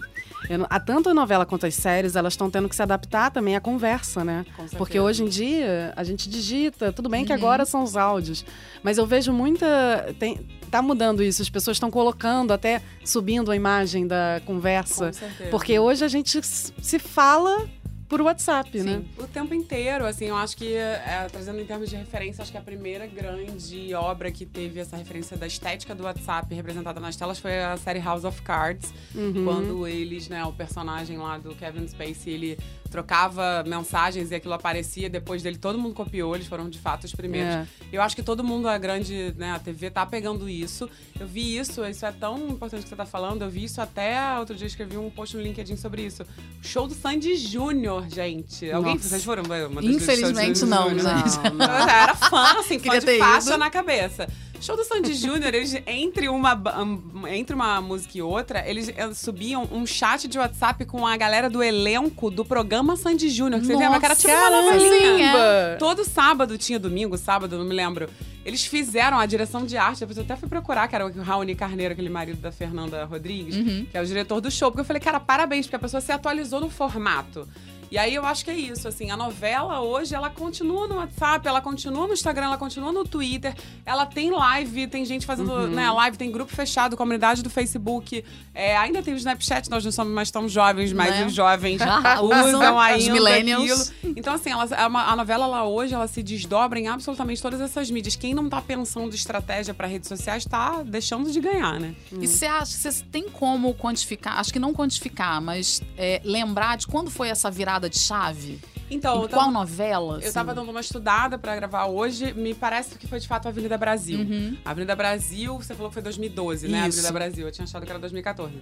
[0.69, 3.62] A tanto a novela quanto as séries, elas estão tendo que se adaptar também à
[3.62, 4.45] conversa, né?
[4.77, 8.45] Porque hoje em dia a gente digita, tudo bem que agora são os áudios,
[8.82, 10.13] mas eu vejo muita.
[10.19, 15.12] Tem, tá mudando isso, as pessoas estão colocando, até subindo a imagem da conversa.
[15.49, 17.67] Porque hoje a gente se fala
[18.13, 19.02] por WhatsApp, né?
[19.02, 22.52] Sim, o tempo inteiro, assim, eu acho que, é, trazendo em termos de referência, acho
[22.52, 27.15] que a primeira grande obra que teve essa referência da estética do WhatsApp representada nas
[27.15, 29.43] telas foi a série House of Cards, Uhum.
[29.45, 32.60] quando eles, né, o personagem lá do Kevin Spacey, ele
[32.93, 37.15] trocava mensagens e aquilo aparecia depois dele, todo mundo copiou, eles foram de fato os
[37.15, 37.56] primeiros.
[37.56, 37.67] É.
[37.91, 40.88] Eu acho que todo mundo, a grande, né, a TV tá pegando isso.
[41.19, 44.38] Eu vi isso, isso é tão importante que você tá falando, eu vi isso até
[44.38, 46.23] outro dia, escrevi um post no LinkedIn sobre isso.
[46.62, 48.69] Show do Sandy Júnior, gente.
[48.69, 49.10] Alguém, Nossa.
[49.10, 49.43] vocês foram?
[49.82, 51.53] Infelizmente não, gente.
[51.56, 53.58] Não, Eu era fã, assim, fã Queria de faixa ido.
[53.58, 54.27] na cabeça.
[54.63, 59.67] Show do Sandy Júnior, eles, entre uma, um, entre uma música e outra, eles subiam
[59.69, 63.60] um chat de WhatsApp com a galera do elenco do programa Sandy Júnior.
[63.60, 64.73] Que você lembra que era tipo uma Caramba!
[64.73, 65.34] novelinha.
[65.78, 68.10] Todo sábado tinha domingo, sábado, não me lembro.
[68.45, 71.56] Eles fizeram a direção de arte, depois eu até fui procurar, que era o Raoni
[71.56, 73.56] Carneiro, aquele marido da Fernanda Rodrigues,
[73.91, 74.71] que é o diretor do show.
[74.71, 77.45] Porque eu falei, cara, parabéns, porque a pessoa se atualizou no formato.
[77.93, 81.47] E aí eu acho que é isso, assim, a novela hoje, ela continua no WhatsApp,
[81.47, 83.53] ela continua no Instagram, ela continua no Twitter,
[83.86, 88.75] ela tem live, tem gente fazendo né, live, tem grupo fechado, comunidade do Facebook, é,
[88.75, 91.25] ainda tem o Snapchat, nós não somos mais tão jovens, mas Né?
[91.27, 93.91] os jovens Usam, usam os ainda millennials.
[93.91, 94.13] aquilo.
[94.17, 97.91] Então, assim, ela, é a novela, ela hoje, ela se desdobra em absolutamente todas essas
[97.91, 98.15] mídias.
[98.15, 101.93] Quem não tá pensando estratégia para redes sociais tá deixando de ganhar, né?
[102.12, 106.88] E você acha, você tem como quantificar, acho que não quantificar, mas é, lembrar de
[106.88, 108.60] quando foi essa virada de chave?
[108.91, 110.15] Então, em eu qual tava- novela?
[110.15, 110.34] Eu assim?
[110.34, 113.78] tava dando uma estudada pra gravar hoje, me parece que foi de fato a Avenida
[113.78, 114.19] Brasil.
[114.19, 114.58] Uhum.
[114.63, 116.82] A Avenida Brasil, você falou que foi 2012, né?
[116.84, 117.00] A Isso.
[117.00, 118.54] Avenida Brasil, eu tinha achado que era 2014.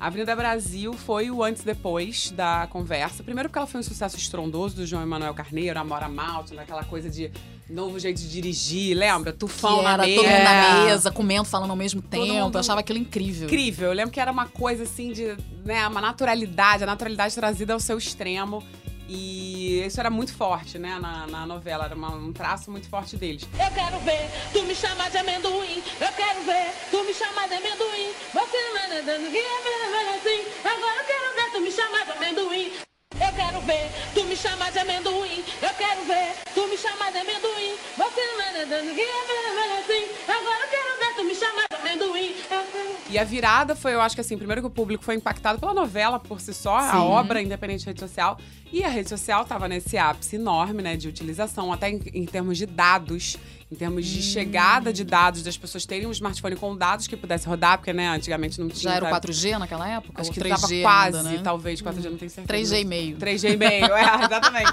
[0.00, 3.22] A Avenida Brasil foi o antes e depois da conversa.
[3.22, 7.10] Primeiro porque ela foi um sucesso estrondoso do João Emanuel Carneiro, Amora Malta, daquela coisa
[7.10, 7.30] de
[7.68, 9.32] Novo jeito de dirigir, lembra?
[9.32, 10.16] Tufão que na era mesa.
[10.22, 12.26] todo mundo na mesa, comendo, falando ao mesmo tempo.
[12.26, 13.46] mundo- Eu achava aquilo incrível.
[13.46, 13.88] Incrível.
[13.88, 17.80] Eu lembro que era uma coisa assim de, né, uma naturalidade, a naturalidade trazida ao
[17.80, 18.62] seu extremo.
[19.08, 21.84] E isso era muito forte, né, na, na novela.
[21.86, 23.42] Era uma- um traço muito forte deles.
[23.52, 25.82] Eu quero ver tu me chamar de amendoim.
[26.00, 28.10] Eu quero ver tu me chamar de amendoim.
[28.32, 30.48] Você não é dando que é assim.
[30.64, 32.72] Agora eu quero ver tu me chamar de amendoim.
[33.20, 35.44] Eu quero ver tu me chamar de amendoim.
[35.62, 37.74] Eu quero ver tu me chamar de amendoim.
[37.96, 40.08] Você não é é assim.
[40.26, 42.34] Agora eu quero ver tu me chamar de amendoim.
[43.10, 45.72] E a virada foi, eu acho que assim, primeiro que o público foi impactado pela
[45.72, 46.88] novela por si só, Sim.
[46.90, 48.38] a obra independente de rede social.
[48.72, 52.58] E a rede social tava nesse ápice enorme, né, de utilização, até em, em termos
[52.58, 53.36] de dados,
[53.70, 54.10] em termos Hum.
[54.10, 57.92] de chegada de dados, das pessoas terem um smartphone com dados que pudesse rodar, porque,
[57.92, 58.90] né, antigamente não tinha.
[58.92, 59.26] Já era o sabe?
[59.28, 60.20] 4G naquela época?
[60.20, 61.40] Acho que 3G tava ainda, quase, né?
[61.42, 62.46] talvez, 4G, não tenho certeza.
[62.46, 63.16] 3G e meio.
[63.16, 64.72] 3G e meio, é, exatamente.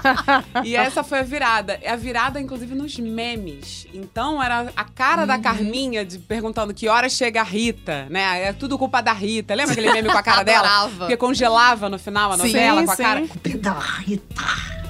[0.64, 1.78] e essa foi a virada.
[1.82, 3.86] É a virada, inclusive, nos memes.
[3.92, 5.26] Então, era a cara Uhum.
[5.28, 8.44] da Carminha de, perguntando que hora chega a Rita, né?
[8.44, 9.54] É tudo culpa da Rita.
[9.54, 10.88] Lembra aquele meme com a cara dela?
[10.98, 13.02] Porque congelava no final a Sim, novela com a sim.
[13.02, 14.81] cara.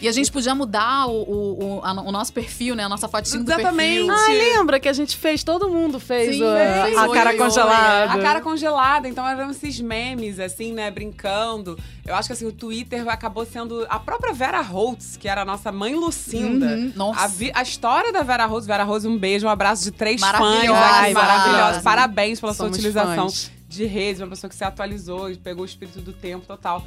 [0.00, 2.84] E a gente podia mudar o, o, o, a- o nosso perfil, né?
[2.84, 4.06] A nossa fotinho do Exatamente.
[4.06, 4.10] perfil.
[4.14, 6.96] Ah, lembra que a gente fez, todo mundo fez Sim, o- fez.
[6.96, 8.12] a Oi, cara oi, congelada.
[8.12, 11.78] A cara congelada, então eram esses memes, assim, né, brincando.
[12.06, 15.44] Eu acho que assim, o Twitter acabou sendo a própria Vera Holtz, que era a
[15.44, 16.66] nossa mãe Lucinda.
[16.66, 17.20] Uhum, nossa.
[17.24, 20.20] A, vi- a história da Vera Rose, Vera Rose, um beijo, um abraço de três
[20.20, 20.32] fãs.
[20.32, 20.80] Maravilhosa.
[20.80, 21.80] Ai, maravilhosa.
[21.82, 23.50] Parabéns pela Somos sua utilização fãs.
[23.68, 26.84] de redes, uma pessoa que se atualizou e pegou o espírito do tempo total.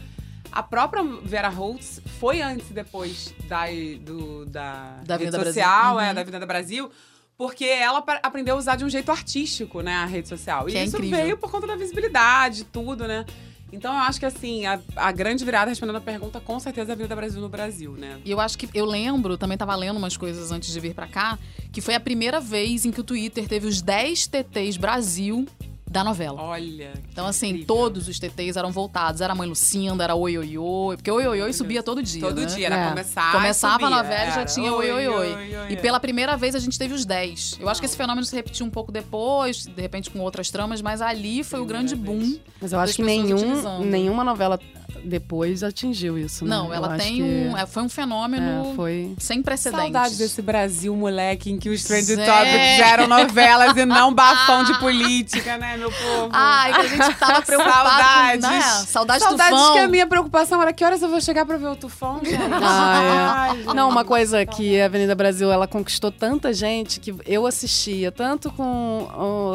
[0.54, 3.66] A própria Vera Holtz foi antes e depois da,
[4.02, 5.46] do, da, Da rede Brasil.
[5.54, 6.14] social, é, Uhum.
[6.14, 6.92] da Avenida Brasil.
[7.36, 10.66] Porque ela aprendeu a usar de um jeito artístico, né, a rede social.
[10.68, 11.18] Que e é isso incrível.
[11.20, 13.26] veio por conta da visibilidade, tudo, né?
[13.72, 16.92] Então eu acho que assim, a, a grande virada, respondendo a pergunta, com certeza é
[16.92, 18.20] a Avenida Brasil no Brasil, né?
[18.24, 21.08] E eu acho que eu lembro, também tava lendo umas coisas antes de vir pra
[21.08, 21.40] cá,
[21.72, 25.48] que foi a primeira vez em que o Twitter teve os 10 TTs Brasil
[25.94, 26.42] da novela.
[26.42, 26.92] Olha.
[27.12, 27.68] Então, assim, incrível.
[27.68, 29.22] todos os TTs eram voltados.
[29.22, 30.98] Era Mãe Lucinda, era Oi Oi Oi.
[30.98, 32.20] Porque Oi Oi Oi subia todo dia.
[32.22, 32.48] Todo né?
[32.48, 32.90] dia, era É.
[32.90, 33.32] começar.
[33.32, 35.38] Começava subia, a novela e já tinha oi, oi, oi.
[35.70, 37.58] E pela primeira vez a gente teve os 10.
[37.62, 40.82] Eu acho que esse fenômeno se repetiu um pouco depois, de repente com outras tramas,
[40.82, 42.30] mas ali foi o grande Primeira boom.
[42.32, 42.42] vez.
[42.60, 43.86] Mas eu acho que nenhum, utilizando.
[43.86, 44.60] nenhuma novela
[45.04, 46.50] depois atingiu isso, né?
[46.56, 47.58] Não, Eu ela acho tem que, um.
[47.58, 49.14] é, foi um fenômeno é, foi...
[49.20, 49.84] sem precedentes.
[49.84, 52.26] Saudades desse Brasil, moleque, em que os Trend Zé.
[52.26, 56.30] Topics eram novelas e não bafão de política, né, meu povo?
[56.32, 57.90] Ai, que a gente tava preocupado.
[57.90, 58.46] Saudades.
[58.46, 58.62] Com, né?
[58.62, 59.74] Saudades, Saudades tufão.
[59.74, 62.38] que a minha preocupação era que horas eu vou chegar pra ver o tufão, gente.
[62.62, 63.74] Ah, Ai, é.
[63.74, 68.52] Não, uma coisa que a Avenida Brasil ela conquistou tanta gente que eu assistia tanto
[68.52, 69.08] com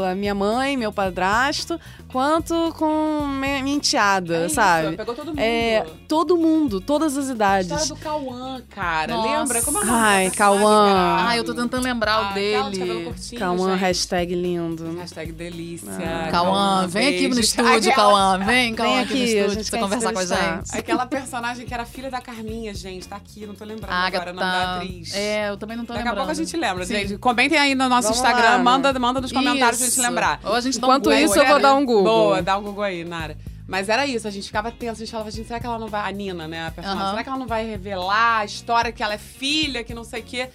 [0.08, 1.78] a minha mãe, meu padrasto,
[2.08, 4.96] quanto com minha, minha enteada, É isso, sabe?
[4.96, 5.38] Pegou todo mundo.
[5.38, 7.70] É, todo mundo, todas as A idades.
[7.70, 9.14] história do Cauã, cara.
[9.14, 9.38] Nossa.
[9.38, 9.62] Lembra?
[9.62, 11.26] Como é Ai, Cauã.
[11.28, 13.12] Ah, eu tô tentando lembrar o dele.
[13.38, 14.96] Cauã, hashtag lindo.
[14.98, 15.90] Hashtag delícia.
[16.26, 16.30] Ah.
[16.30, 18.38] Cauã, vem aqui no estúdio, Aquela- Cauã.
[18.38, 20.78] Vem, Cauã, Vem aqui, aqui, no a estúdio gente pra conversar com a gente.
[20.78, 23.06] Aquela personagem que era filha da Carminha, gente.
[23.06, 24.76] Tá aqui, não tô lembrando agora o nome da Agatha.
[24.84, 25.14] atriz.
[25.14, 26.26] É, eu também não tô Daqui a lembrando.
[26.26, 26.94] pouco a gente lembra, Sim.
[26.94, 27.18] gente.
[27.18, 30.02] Comentem aí no nosso Vamos Instagram, lá, manda, manda nos comentários pra gente Isso.
[30.02, 30.40] lembrar.
[30.44, 31.97] Ou a gente Enquanto um isso, eu vou dar um Google.
[32.04, 33.36] Boa, dá um Google aí, Nara.
[33.66, 35.88] Mas era isso, a gente ficava tenso, a gente falava, gente, será que ela não
[35.88, 36.08] vai.
[36.08, 36.66] A Nina, né?
[36.68, 37.10] A personagem, Aham.
[37.10, 40.20] será que ela não vai revelar a história que ela é filha, que não sei
[40.20, 40.48] o quê?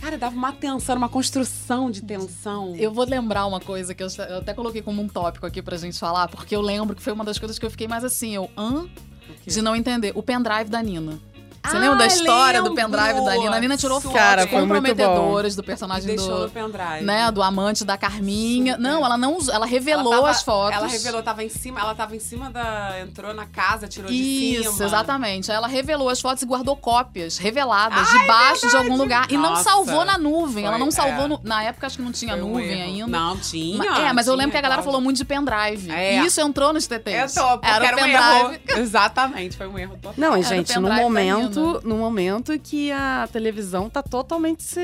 [0.00, 2.74] Cara, dava uma tensão, uma construção de tensão.
[2.76, 5.76] Eu vou lembrar uma coisa que eu, eu até coloquei como um tópico aqui pra
[5.76, 8.34] gente falar, porque eu lembro que foi uma das coisas que eu fiquei mais assim,
[8.34, 8.88] eu, hã?
[9.46, 10.12] De não entender.
[10.14, 11.18] O pendrive da Nina.
[11.62, 12.82] Você Ah, lembra da história do lembro!
[12.90, 13.56] pendrive da Nina?
[13.56, 16.42] A Nina tirou fotos Cara, comprometedoras do personagem deixou do.
[16.44, 17.04] no pendrive.
[17.04, 18.76] Né, do amante da Carminha.
[18.76, 18.82] Super.
[18.88, 20.76] Não, ela não usou, ela revelou Ela tava- as fotos.
[20.78, 22.98] Ela revelou, tava em cima, ela tava em cima da.
[23.00, 24.86] Entrou na casa, tirou de Isso, cima.
[24.86, 25.50] exatamente.
[25.50, 29.26] Aí Ela revelou as fotos e guardou cópias reveladas debaixo de algum lugar.
[29.30, 29.64] E não Nossa.
[29.64, 30.64] salvou na nuvem.
[30.64, 31.28] ela Foi, não salvou é.
[31.28, 33.06] no- Na época, acho que não tinha Foi nuvem ainda.
[33.06, 33.76] Não, tinha.
[33.78, 34.90] Ma- é, mas eu lembro que a galera claro.
[34.90, 35.90] falou muito de pendrive.
[35.90, 36.22] É.
[36.22, 37.34] E isso entrou nos TTs.
[37.34, 38.60] Tô, porque era, era, um pendrive.
[38.70, 38.80] erro.
[38.80, 40.14] Exatamente, foi um erro total.
[40.16, 40.96] Não, e gente, no da
[41.50, 44.80] momento, no momento que a televisão tá totalmente se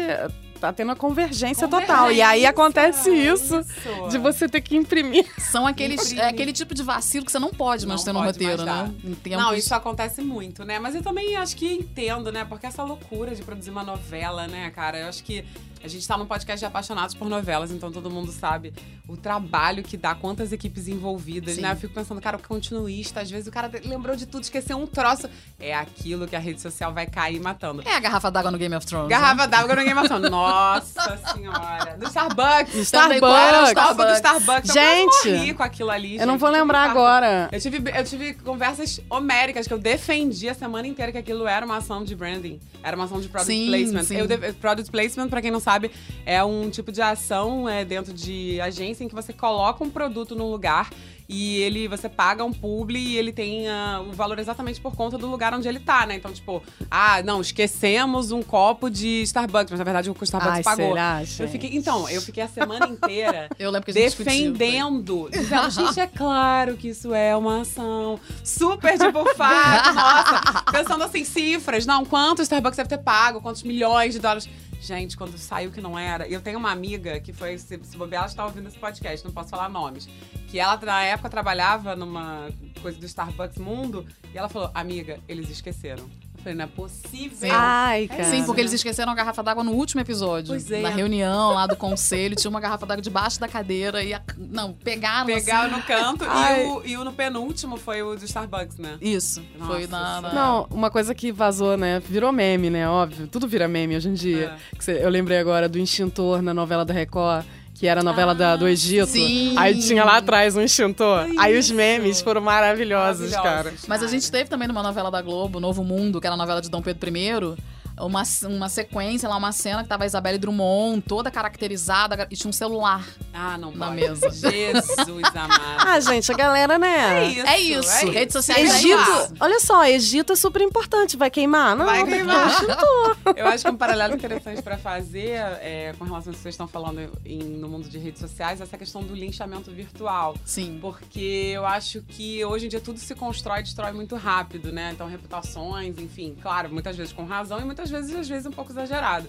[0.56, 2.10] tá tendo a convergência, total.
[2.10, 4.08] E aí Convergência, acontece isso, isso.
[4.08, 5.26] de você ter que imprimir.
[5.38, 6.24] São aqueles, Imprimir.
[6.24, 8.92] é aquele tipo de vacilo que você não pode mais Não ter no roteiro, né?
[9.04, 9.42] Em tempos...
[9.42, 10.78] Não, isso acontece muito, né?
[10.78, 12.44] Mas eu também acho que entendo, né?
[12.44, 14.98] Porque essa loucura de produzir uma novela, né, cara?
[14.98, 15.44] Eu acho que
[15.86, 18.74] A gente tá num podcast de apaixonados por novelas, então todo mundo sabe
[19.06, 21.60] o trabalho que dá, quantas equipes envolvidas, Sim.
[21.60, 21.70] né?
[21.70, 24.84] Eu fico pensando, cara, o continuista, às vezes o cara lembrou de tudo, esqueceu um
[24.84, 25.30] troço.
[25.60, 27.82] É aquilo que a rede social vai cair matando.
[27.86, 29.08] É a garrafa d'água no Game of Thrones.
[29.08, 29.14] né?
[29.16, 30.26] Garrafa d'água no Game of Thrones.
[30.30, 31.96] Nossa senhora.
[31.96, 32.90] Do Starbucks.
[32.90, 33.96] Também, qual era o Starbucks.
[33.96, 34.68] Copa do Starbucks?
[34.70, 34.72] Starbucks.
[34.72, 36.16] Gente, eu morri com aquilo ali.
[36.16, 36.40] Eu não gente.
[36.40, 37.48] vou lembrar agora.
[37.52, 41.64] Eu tive, eu tive conversas homéricas que eu defendi a semana inteira que aquilo era
[41.64, 42.58] uma ação de branding.
[42.82, 44.02] Era uma ação de product Sim, placement.
[44.02, 44.16] sim.
[44.16, 45.75] Eu product placement, pra quem não sabe,
[46.24, 50.34] é um tipo de ação é, dentro de agência em que você coloca um produto
[50.34, 50.90] num lugar
[51.28, 55.18] e ele você paga um publi e ele tem ah, o valor exatamente por conta
[55.18, 56.14] do lugar onde ele tá, né?
[56.14, 60.62] Então, tipo, ah, não, esquecemos um copo de Starbucks, mas na verdade o Starbucks Ai,
[60.62, 60.88] pagou.
[60.88, 61.48] será, Eu gente?
[61.50, 65.70] fiquei, então, eu fiquei a semana inteira Eu lembro que a gente discutiu, defendendo, dizendo,
[65.70, 71.86] gente, é claro que isso é uma ação super tipo fato, nossa, pensando assim, cifras,
[71.86, 74.48] não, quanto o Starbucks deve ter pago, quantos milhões de dólares.
[74.86, 78.20] Gente, quando saiu que não era, eu tenho uma amiga que foi, se, se bobear,
[78.22, 80.08] ela está ouvindo esse podcast, não posso falar nomes,
[80.46, 82.48] que ela na época trabalhava numa
[82.80, 86.08] coisa do Starbucks Mundo, e ela falou, amiga, eles esqueceram.
[86.46, 87.48] Falei, não é possível.
[87.52, 88.22] Ai, cara.
[88.24, 90.50] Sim, porque eles esqueceram a garrafa d'água no último episódio.
[90.50, 90.80] Pois é.
[90.80, 94.14] Na reunião lá do conselho, tinha uma garrafa d'água debaixo da cadeira e.
[94.14, 95.76] a- Não, pegaram Pegaram assim.
[95.76, 98.96] no canto e o, e o no penúltimo foi o do Starbucks, né?
[99.00, 99.42] Isso.
[99.58, 100.20] Nossa foi na.
[100.20, 101.98] na- Não, uma coisa que vazou, né?
[101.98, 102.88] Virou meme, né?
[102.88, 103.26] Óbvio.
[103.26, 104.54] Tudo vira meme hoje em dia.
[104.86, 105.04] É.
[105.04, 107.44] Eu lembrei agora do extintor na novela da Record.
[107.78, 109.06] Que era a novela da- do Egito.
[109.06, 109.54] sim.
[109.58, 111.26] Aí tinha lá atrás um extintor.
[111.38, 111.74] Aí os Isso.
[111.74, 113.44] memes foram maravilhosos, cara.
[113.44, 114.10] Maravilhosos, Mas a cara.
[114.18, 116.80] gente teve também numa novela da Globo, Novo Mundo, que era a novela de Dom
[116.80, 117.54] Pedro I,
[118.00, 122.48] uma, uma sequência lá, uma cena que tava a Isabelle Drummond, toda caracterizada, e tinha
[122.48, 123.06] um celular.
[123.32, 123.96] Ah, não na pode.
[124.00, 124.30] mesa.
[124.32, 125.86] Jesus amado.
[125.86, 127.24] Ah, gente, a galera, né?
[127.24, 127.46] é isso.
[127.46, 128.10] é isso.
[128.10, 129.34] Redes sociais é Egito, isso.
[129.40, 131.16] olha só, Egito é super importante.
[131.16, 131.76] Vai queimar?
[131.76, 132.50] Não, Vai que queimar.
[133.36, 135.30] Eu acho que um paralelo interessante pra fazer
[135.60, 138.76] é, com relação ao que vocês estão falando em- no mundo de redes sociais, essa
[138.78, 140.34] questão do linchamento virtual.
[140.44, 140.78] Sim.
[140.80, 144.90] Porque eu acho que hoje em dia tudo se constrói e destrói muito rápido, né?
[144.92, 148.72] Então, reputações, enfim, claro, muitas vezes com razão e muitas vezes, às vezes, um pouco
[148.72, 149.28] exagerado.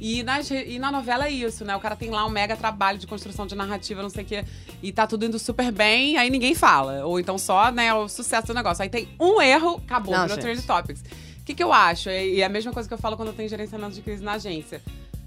[0.00, 1.74] E, nas e na novela é isso, né?
[1.74, 4.44] O cara tem lá um mega trabalho de construção de narrativa, não sei o quê,
[4.82, 7.04] e tá tudo indo super bem, aí ninguém fala.
[7.06, 8.82] Ou então só, né, o sucesso do negócio.
[8.82, 10.42] Aí tem um erro, acabou, Não, virou gente.
[10.42, 11.00] trend topics.
[11.40, 12.10] O que, que eu acho?
[12.10, 14.32] E é a mesma coisa que eu falo quando eu tenho gerenciamento de crise na
[14.32, 14.82] agência.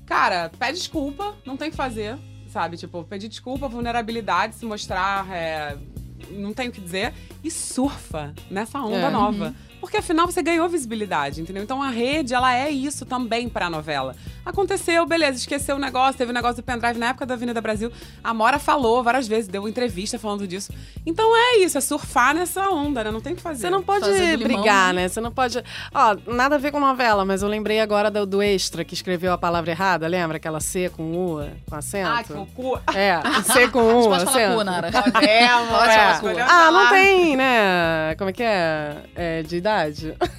[0.06, 2.18] Cara, pede desculpa, não tem o que fazer,
[2.48, 2.78] sabe?
[2.78, 5.28] Tipo, pedir desculpa, vulnerabilidade, se mostrar.
[5.32, 5.78] é,
[6.32, 7.14] não tem o que dizer.
[7.44, 9.10] E surfa nessa onda É.
[9.10, 9.54] nova.
[9.84, 11.62] Porque afinal você ganhou visibilidade, entendeu?
[11.62, 14.16] Então a rede, ela é isso também pra novela.
[14.46, 17.92] Aconteceu, beleza, esqueceu o negócio, teve o negócio do pendrive na época da Avenida Brasil.
[18.24, 20.72] A Mora falou várias vezes, deu entrevista falando disso.
[21.06, 23.12] Então é isso, é surfar nessa onda, né?
[23.12, 23.62] Não tem o que fazer.
[23.64, 25.02] Você não pode Fazer do limão, brigar, né?
[25.04, 25.08] né?
[25.10, 25.62] Você não pode.
[25.94, 29.34] Ó, nada a ver com novela, mas eu lembrei agora do, do extra que escreveu
[29.34, 30.38] a palavra errada, lembra?
[30.38, 32.10] Aquela C com U, com acento?
[32.10, 32.80] Ah, que o cu.
[32.96, 33.20] É,
[33.52, 34.56] C com U, Pode falar acento.
[34.58, 34.92] cu, Nara.
[34.92, 36.28] Pode falar cu.
[36.28, 36.90] podemos Ah, não falar.
[36.92, 38.16] tem, né?
[38.18, 38.96] Como é que é?
[39.16, 39.73] É de idade?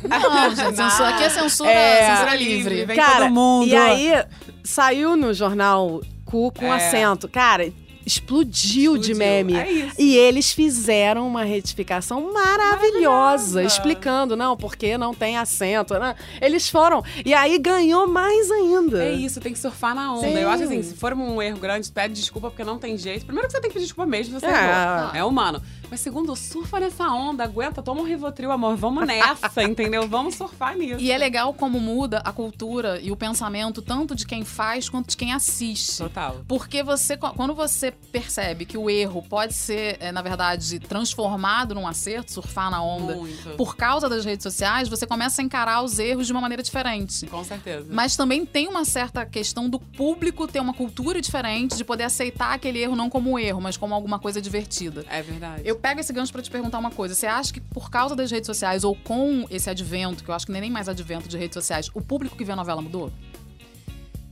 [0.08, 2.84] Não, gente, censura, aqui é censura, É, censura livre.
[2.84, 3.66] Vem todo mundo.
[3.66, 4.24] E aí,
[4.62, 6.76] saiu no jornal cu com É.
[6.76, 7.28] acento.
[7.28, 7.70] Cara,
[8.06, 9.16] explodiu, de Explodiu.
[9.16, 9.54] meme.
[9.56, 9.94] É isso.
[10.00, 13.62] E eles fizeram uma retificação maravilhosa, Maravilhosa.
[13.64, 15.94] explicando, não, porque não tem acento.
[15.98, 16.14] né?
[16.40, 17.02] Eles foram.
[17.24, 19.02] E aí ganhou mais ainda.
[19.04, 20.26] É isso, tem que surfar na onda.
[20.26, 20.34] Sim.
[20.34, 23.24] Eu acho assim, se for um erro grande, pede desculpa porque não tem jeito.
[23.24, 24.50] Primeiro que você tem que pedir desculpa mesmo, você É.
[24.50, 25.14] errou.
[25.14, 25.62] É humano.
[25.90, 28.76] Mas segundo, surfa nessa onda, aguenta, toma um Rivotril, amor.
[28.76, 30.08] Vamos nessa, entendeu?
[30.08, 31.00] Vamos surfar nisso.
[31.00, 35.10] E é legal como muda a cultura e o pensamento tanto de quem faz quanto
[35.10, 35.98] de quem assiste.
[35.98, 36.40] Total.
[36.48, 41.86] Porque você, quando você percebe que o erro pode ser, é, na verdade, transformado num
[41.86, 43.50] acerto, surfar na onda, Muito.
[43.56, 47.26] por causa das redes sociais, você começa a encarar os erros de uma maneira diferente.
[47.26, 47.86] Com certeza.
[47.90, 52.54] Mas também tem uma certa questão do público ter uma cultura diferente, de poder aceitar
[52.54, 55.04] aquele erro não como um erro, mas como alguma coisa divertida.
[55.08, 55.62] É verdade.
[55.64, 57.14] Eu pego esse gancho pra te perguntar uma coisa.
[57.14, 60.46] Você acha que por causa das redes sociais ou com esse advento, que eu acho
[60.46, 63.12] que nem mais advento de redes sociais, o público que vê a novela mudou?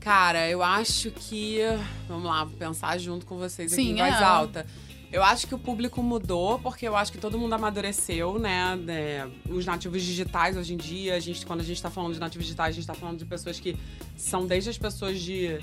[0.02, 1.60] Cara, eu acho que.
[2.08, 4.24] Vamos lá, vou pensar junto com vocês aqui Sim, em voz é.
[4.24, 4.66] alta.
[5.12, 8.74] Eu acho que o público mudou, porque eu acho que todo mundo amadureceu, né?
[8.76, 12.18] né, Os nativos digitais hoje em dia, a gente, quando a gente tá falando de
[12.18, 13.76] nativos digitais, a gente tá falando de pessoas que
[14.16, 15.60] são desde as pessoas de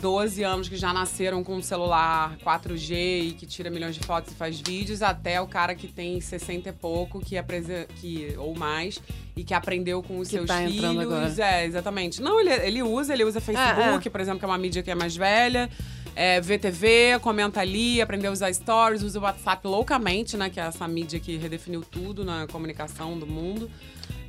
[0.00, 4.32] 12 anos que já nasceram com um celular 4G e que tira milhões de fotos
[4.32, 8.54] e faz vídeos, até o cara que tem 60 e pouco, que, aprese- que ou
[8.56, 9.00] mais,
[9.36, 10.84] e que aprendeu com os Que seus tá filhos.
[10.98, 11.34] agora.
[11.38, 12.20] É, exatamente.
[12.22, 14.94] Não, ele, ele usa, ele usa Facebook, por exemplo, que é uma mídia que é
[14.94, 15.68] mais velha.
[16.14, 20.48] É, VTV, comenta ali, aprendeu a usar stories, usa o WhatsApp loucamente, né?
[20.48, 23.70] Que é essa mídia que redefiniu tudo na comunicação do mundo.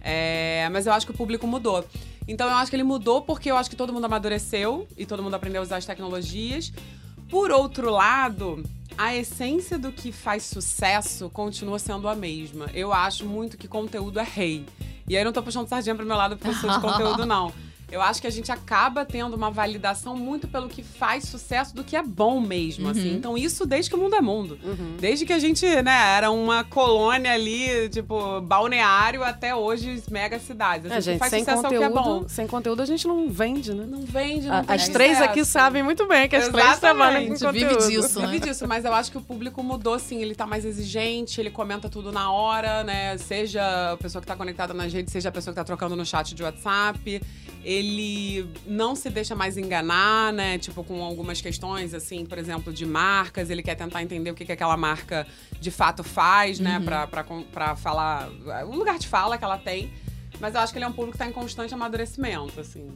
[0.02, 1.86] É, mas eu acho que o público mudou.
[2.28, 5.24] Então eu acho que ele mudou porque eu acho que todo mundo amadureceu e todo
[5.24, 6.74] mundo aprendeu a usar as tecnologias.
[7.30, 8.64] Por outro lado,
[8.98, 12.68] a essência do que faz sucesso continua sendo a mesma.
[12.74, 14.66] Eu acho muito que conteúdo é rei.
[15.08, 17.26] E aí eu não tô puxando sardinha pro meu lado porque eu sou de conteúdo,
[17.26, 17.54] não.
[17.90, 21.86] Eu acho que a gente acaba tendo uma validação muito pelo que faz sucesso do
[21.86, 23.14] que é bom mesmo, assim.
[23.16, 24.60] Então, isso desde que o mundo é mundo.
[25.00, 30.86] Desde que a gente, né, era uma colônia ali, tipo, balneário, até hoje, mega cidades.
[30.88, 31.96] Assim, É, gente, faz sem sucesso é o que é bom.
[32.04, 33.86] conteúdo, sem conteúdo a gente não vende, né?
[33.88, 35.30] Não vende, não A- As três sucesso.
[35.32, 36.80] aqui sabem muito bem que as três Exatamente.
[36.82, 37.90] trabalham com A gente vive conteúdo.
[38.02, 38.28] disso, né?
[38.28, 40.22] Vive disso, mas eu acho que o público mudou, assim.
[40.22, 43.18] Ele tá mais exigente, ele comenta tudo na hora, né?
[43.18, 46.06] Seja a pessoa que tá conectada nas redes, seja a pessoa que tá trocando no
[46.06, 47.22] chat de WhatsApp.
[47.64, 50.58] Ele não se deixa mais enganar, né?
[50.58, 53.50] Tipo, com algumas questões, assim, por exemplo, de marcas.
[53.50, 55.28] Ele quer tentar entender o que, que aquela marca
[55.60, 56.80] de fato faz, né?
[56.86, 58.30] Pra, pra, com- pra falar.
[58.68, 59.92] O lugar de fala que ela tem.
[60.40, 62.88] Mas eu acho que ele é um público que tá em constante amadurecimento, assim.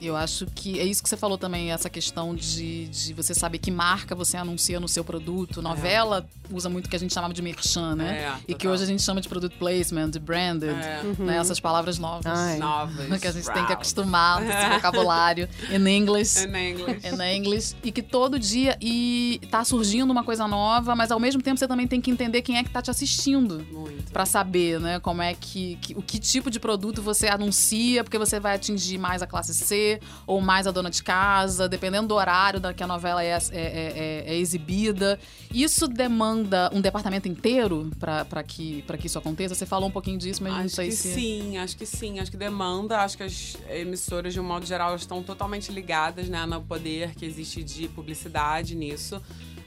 [0.00, 3.58] Eu acho que é isso que você falou também, essa questão de, de você saber
[3.58, 5.60] que marca você anuncia no seu produto.
[5.62, 8.18] Novela usa muito o que a gente chamava de merchan, né?
[8.24, 11.02] É, e que hoje a gente chama de product placement, de branded, É.
[11.18, 11.36] né?
[11.36, 12.26] Essas palavras novas.
[12.26, 12.58] Ai.
[12.58, 13.08] Novas.
[13.20, 16.44] Que a gente tem que acostumar esse vocabulário em inglês.
[16.44, 17.00] In English.
[17.20, 21.42] É inglês e que todo dia e tá surgindo uma coisa nova, mas ao mesmo
[21.42, 23.66] tempo você também tem que entender quem é que tá te assistindo.
[23.72, 24.10] Muito.
[24.12, 28.18] Pra saber, né, como é que, que- o que tipo de produto você anuncia, porque
[28.18, 32.14] você vai atingir mais a classe C ou mais a dona de casa, dependendo do
[32.14, 35.18] horário da que a novela é, é- é- é- é exibida.
[35.52, 39.54] Isso demanda um departamento inteiro pra que, pra que isso aconteça?
[39.54, 41.14] Você falou um pouquinho disso, mas não Acho sei que se.
[41.14, 42.18] sim, acho que sim.
[42.18, 42.98] Acho que demanda.
[43.00, 47.24] Acho que as emissoras, de um modo geral, estão totalmente ligadas né, no poder que
[47.24, 49.20] existe de publicidade nisso.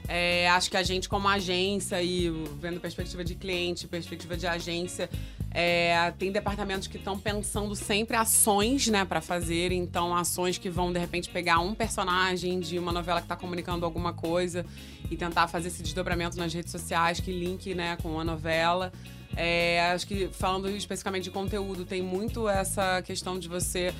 [0.08, 2.28] É, acho que a gente, como agência, e
[2.60, 5.08] vendo perspectiva de cliente, perspectiva de agência,
[5.50, 9.70] é, tem departamentos que estão pensando sempre ações, né, para fazer.
[9.70, 13.84] Então, ações que vão, de repente, pegar um personagem de uma novela que está comunicando
[13.84, 14.66] alguma coisa
[15.10, 18.92] e tentar fazer esse desdobramento nas redes sociais, que link, né, com a novela.
[19.36, 23.94] É, acho que, falando especificamente de conteúdo, tem muito essa questão de você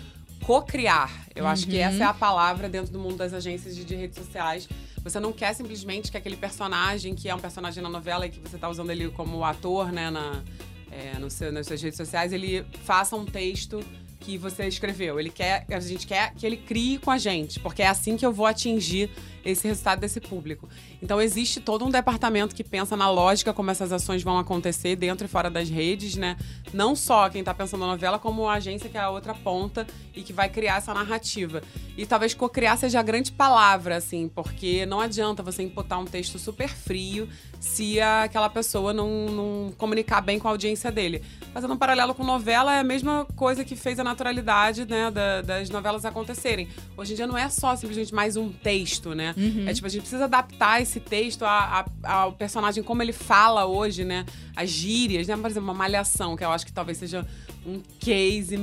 [0.44, 1.26] co-criar.
[1.34, 4.18] Eu acho que essa é a palavra dentro do mundo das agências de, de redes
[4.18, 4.68] sociais.
[5.02, 8.38] Você não quer simplesmente que aquele personagem, que é um personagem na novela e que
[8.40, 10.42] você está usando ele como ator, né, na,
[10.90, 13.82] é, no seu- nas suas redes sociais, ele faça um texto
[14.20, 15.18] que você escreveu.
[15.18, 18.24] Ele quer, a gente quer que ele crie com a gente, porque é assim que
[18.24, 19.10] eu vou atingir
[19.44, 20.68] esse resultado desse público.
[21.02, 25.26] Então existe todo um departamento que pensa na lógica como essas ações vão acontecer dentro
[25.26, 26.36] e fora das redes, né?
[26.72, 29.86] Não só quem tá pensando na novela, como a agência que é a outra ponta
[30.14, 31.62] e que vai criar essa narrativa.
[31.96, 36.38] E talvez co-criar seja a grande palavra, assim, porque não adianta você imputar um texto
[36.38, 37.28] super frio
[37.60, 41.22] se aquela pessoa não, não comunicar bem com a audiência dele.
[41.52, 45.42] Fazendo um paralelo com novela, é a mesma coisa que fez a naturalidade né, da-
[45.42, 46.68] das novelas acontecerem.
[46.96, 49.31] Hoje em dia não é só simplesmente mais um texto, né?
[49.68, 53.66] É tipo, a gente precisa adaptar esse texto a- a- ao personagem, como ele fala
[53.66, 54.24] hoje, né?
[54.56, 55.36] As gírias, né?
[55.36, 57.26] Por exemplo, uma malhação, que eu acho que talvez seja
[57.66, 58.56] um case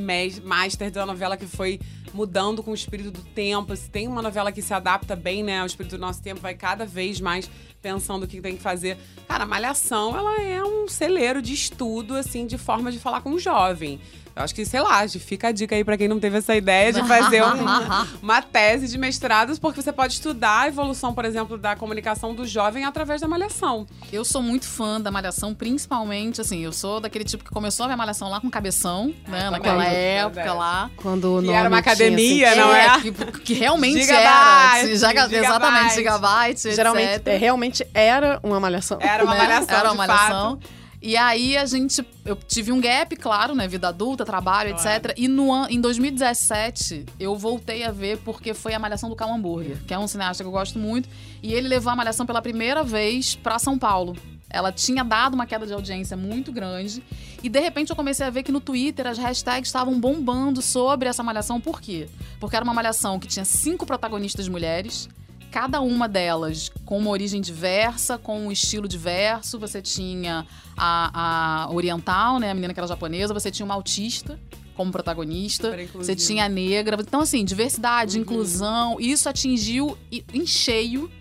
[0.44, 1.80] master da novela que foi
[2.14, 3.76] mudando com o espírito do tempo.
[3.76, 6.54] Se tem uma novela que se adapta bem, né, ao espírito do nosso tempo, vai
[6.56, 7.50] cada vez mais
[7.82, 8.98] pensando o que tem que fazer.
[9.28, 13.32] Cara, a Malhação, ela é um celeiro de estudo, assim, de forma de falar com
[13.32, 14.00] o jovem.
[14.44, 17.04] Acho que, sei lá, fica a dica aí pra quem não teve essa ideia de
[17.08, 17.66] fazer um-
[18.24, 22.46] uma tese de mestrados, porque você pode estudar a evolução, por exemplo, da comunicação do
[22.48, 23.86] jovem através da malhação.
[24.12, 27.90] Eu sou muito fã da Malhação, principalmente, assim, eu sou daquele tipo que começou a
[27.90, 29.40] ver Malhação lá com cabeção, né?
[29.46, 30.90] também, Naquela época lá.
[30.96, 32.62] Quando o nome era uma tinha academia, sentido.
[32.66, 33.02] não é?
[33.02, 33.12] Que,
[33.42, 34.88] que realmente Gigabyte, era.
[34.88, 35.36] Giga- gigabyte.
[35.36, 37.28] Exatamente, gigabyte, Geralmente, etc.
[37.28, 38.98] é, realmente era uma malhação.
[39.02, 39.40] Era uma né?
[39.42, 40.18] malhação, Era de uma fato.
[40.18, 40.60] malhação.
[41.02, 42.06] E aí a gente.
[42.26, 43.68] Eu tive um gap, claro, né?
[43.68, 45.14] Vida adulta, trabalho, etc.
[45.18, 49.78] E no, em 2017, eu voltei a ver porque foi a Malhação do Cal Hambúrguer,
[49.88, 51.08] que é um cineasta que eu gosto muito.
[51.42, 54.16] E ele levou a Malhação pela primeira vez pra São Paulo.
[54.50, 57.04] Ela tinha dado uma queda de audiência muito grande.
[57.42, 61.08] E de repente eu comecei a ver que no Twitter as hashtags estavam bombando sobre
[61.08, 61.62] essa malhação.
[61.62, 62.10] Por quê?
[62.40, 65.08] Porque era uma malhação que tinha cinco protagonistas mulheres
[65.52, 69.58] cada uma delas com uma origem diversa, com um estilo diverso.
[69.60, 70.46] Você tinha
[70.78, 74.40] a, a oriental, né, a menina que era japonesa, você tinha uma autista
[74.76, 76.98] como protagonista, você tinha a negra.
[77.02, 78.22] Então, assim, diversidade, Uhum.
[78.22, 79.98] inclusão, isso atingiu
[80.34, 81.12] em cheio